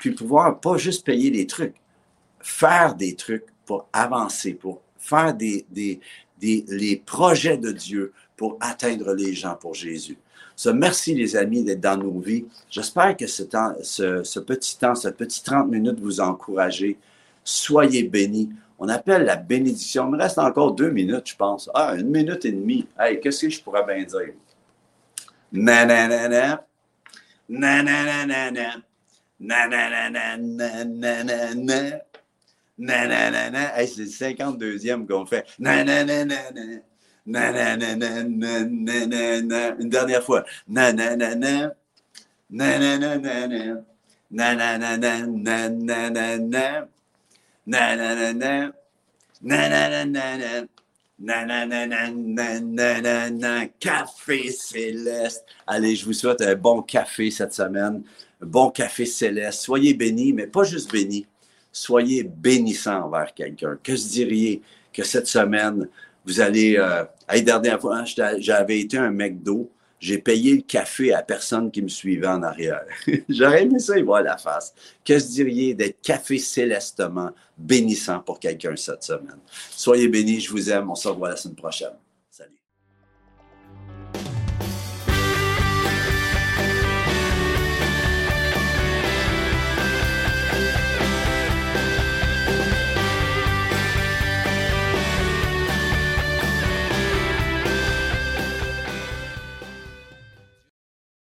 puis 0.00 0.12
pouvoir 0.12 0.60
pas 0.60 0.76
juste 0.76 1.04
payer 1.04 1.30
les 1.30 1.46
trucs, 1.46 1.74
faire 2.40 2.94
des 2.94 3.14
trucs 3.14 3.46
pour 3.66 3.88
avancer, 3.92 4.54
pour 4.54 4.80
faire 4.98 5.34
des, 5.34 5.66
des, 5.70 6.00
des 6.38 6.64
les 6.68 6.96
projets 6.96 7.58
de 7.58 7.72
Dieu 7.72 8.12
pour 8.36 8.56
atteindre 8.60 9.14
les 9.14 9.34
gens 9.34 9.56
pour 9.56 9.74
Jésus. 9.74 10.16
Ce 10.58 10.68
merci, 10.70 11.14
les 11.14 11.36
amis, 11.36 11.62
d'être 11.62 11.80
dans 11.80 11.96
nos 11.96 12.18
vies. 12.18 12.44
J'espère 12.68 13.16
que 13.16 13.26
ce, 13.28 13.44
temps, 13.44 13.74
ce, 13.82 14.38
petit 14.40 14.76
temps, 14.76 14.94
ce 14.96 15.08
petit 15.08 15.42
30 15.44 15.68
minutes 15.68 16.00
vous 16.00 16.20
a 16.20 16.26
encouragé. 16.26 16.98
Soyez 17.44 18.02
bénis. 18.02 18.50
On 18.76 18.88
appelle 18.88 19.24
la 19.24 19.36
bénédiction. 19.36 20.06
Il 20.06 20.12
me 20.12 20.18
reste 20.18 20.38
encore 20.38 20.72
deux 20.72 20.90
minutes, 20.90 21.28
je 21.30 21.36
pense. 21.36 21.70
Ah, 21.74 21.94
une 21.96 22.10
minute 22.10 22.44
et 22.44 22.50
demie. 22.50 22.86
Hey, 22.98 23.20
qu'est-ce 23.20 23.42
que 23.42 23.50
je 23.50 23.62
pourrais 23.62 23.84
bien 23.84 24.02
dire? 24.02 24.34
Nananana. 25.52 26.66
Nananana. 27.48 28.82
Nananana. 29.40 30.36
Nananana. 32.78 33.76
Hey, 33.76 33.88
c'est 33.88 34.02
le 34.02 34.08
52e 34.08 35.06
qu'on 35.06 35.26
fait. 35.26 35.44
Nananana. 35.58 36.36
Une 39.78 39.88
dernière 39.90 40.22
fois. 40.22 40.44
Nananana. 40.68 41.72
Nananana. 42.50 43.84
Nananana. 44.30 45.26
Nananana. 47.66 48.72
Nananana. 49.42 50.66
Nananana. 51.20 52.10
Nananana. 52.10 53.66
Café 53.80 54.50
céleste. 54.50 55.44
Allez, 55.66 55.96
je 55.96 56.04
vous 56.04 56.12
souhaite 56.12 56.40
un 56.42 56.54
bon 56.54 56.82
café 56.82 57.30
cette 57.30 57.52
semaine. 57.54 58.02
Bon 58.40 58.70
café 58.70 59.04
céleste. 59.04 59.62
Soyez 59.62 59.94
bénis, 59.94 60.32
mais 60.32 60.46
pas 60.46 60.64
juste 60.64 60.92
bénis. 60.92 61.26
Soyez 61.72 62.22
bénissants 62.22 63.04
envers 63.04 63.34
quelqu'un. 63.34 63.78
Que 63.82 63.96
se 63.96 64.08
diriez 64.08 64.62
que 64.92 65.04
cette 65.04 65.26
semaine, 65.26 65.88
vous 66.24 66.40
allez. 66.40 66.76
Euh, 66.76 67.04
la 67.28 67.40
dernière 67.40 67.80
fois, 67.80 68.04
j'avais 68.38 68.80
été 68.80 68.96
un 68.96 69.10
McDo. 69.10 69.70
J'ai 70.00 70.18
payé 70.18 70.54
le 70.54 70.62
café 70.62 71.12
à 71.12 71.22
personne 71.22 71.72
qui 71.72 71.82
me 71.82 71.88
suivait 71.88 72.28
en 72.28 72.44
arrière. 72.44 72.82
J'aurais 73.28 73.64
aimé 73.64 73.80
ça 73.80 73.98
y 73.98 74.02
voir 74.02 74.22
la 74.22 74.38
face. 74.38 74.72
Que 75.04 75.18
se 75.18 75.26
diriez 75.26 75.74
d'être 75.74 76.00
café 76.00 76.38
célestement 76.38 77.30
bénissant 77.56 78.20
pour 78.20 78.38
quelqu'un 78.38 78.76
cette 78.76 79.02
semaine? 79.02 79.38
Soyez 79.70 80.06
bénis, 80.06 80.40
je 80.40 80.50
vous 80.52 80.70
aime. 80.70 80.88
On 80.88 80.94
se 80.94 81.08
revoit 81.08 81.30
la 81.30 81.36
semaine 81.36 81.56
prochaine. 81.56 81.94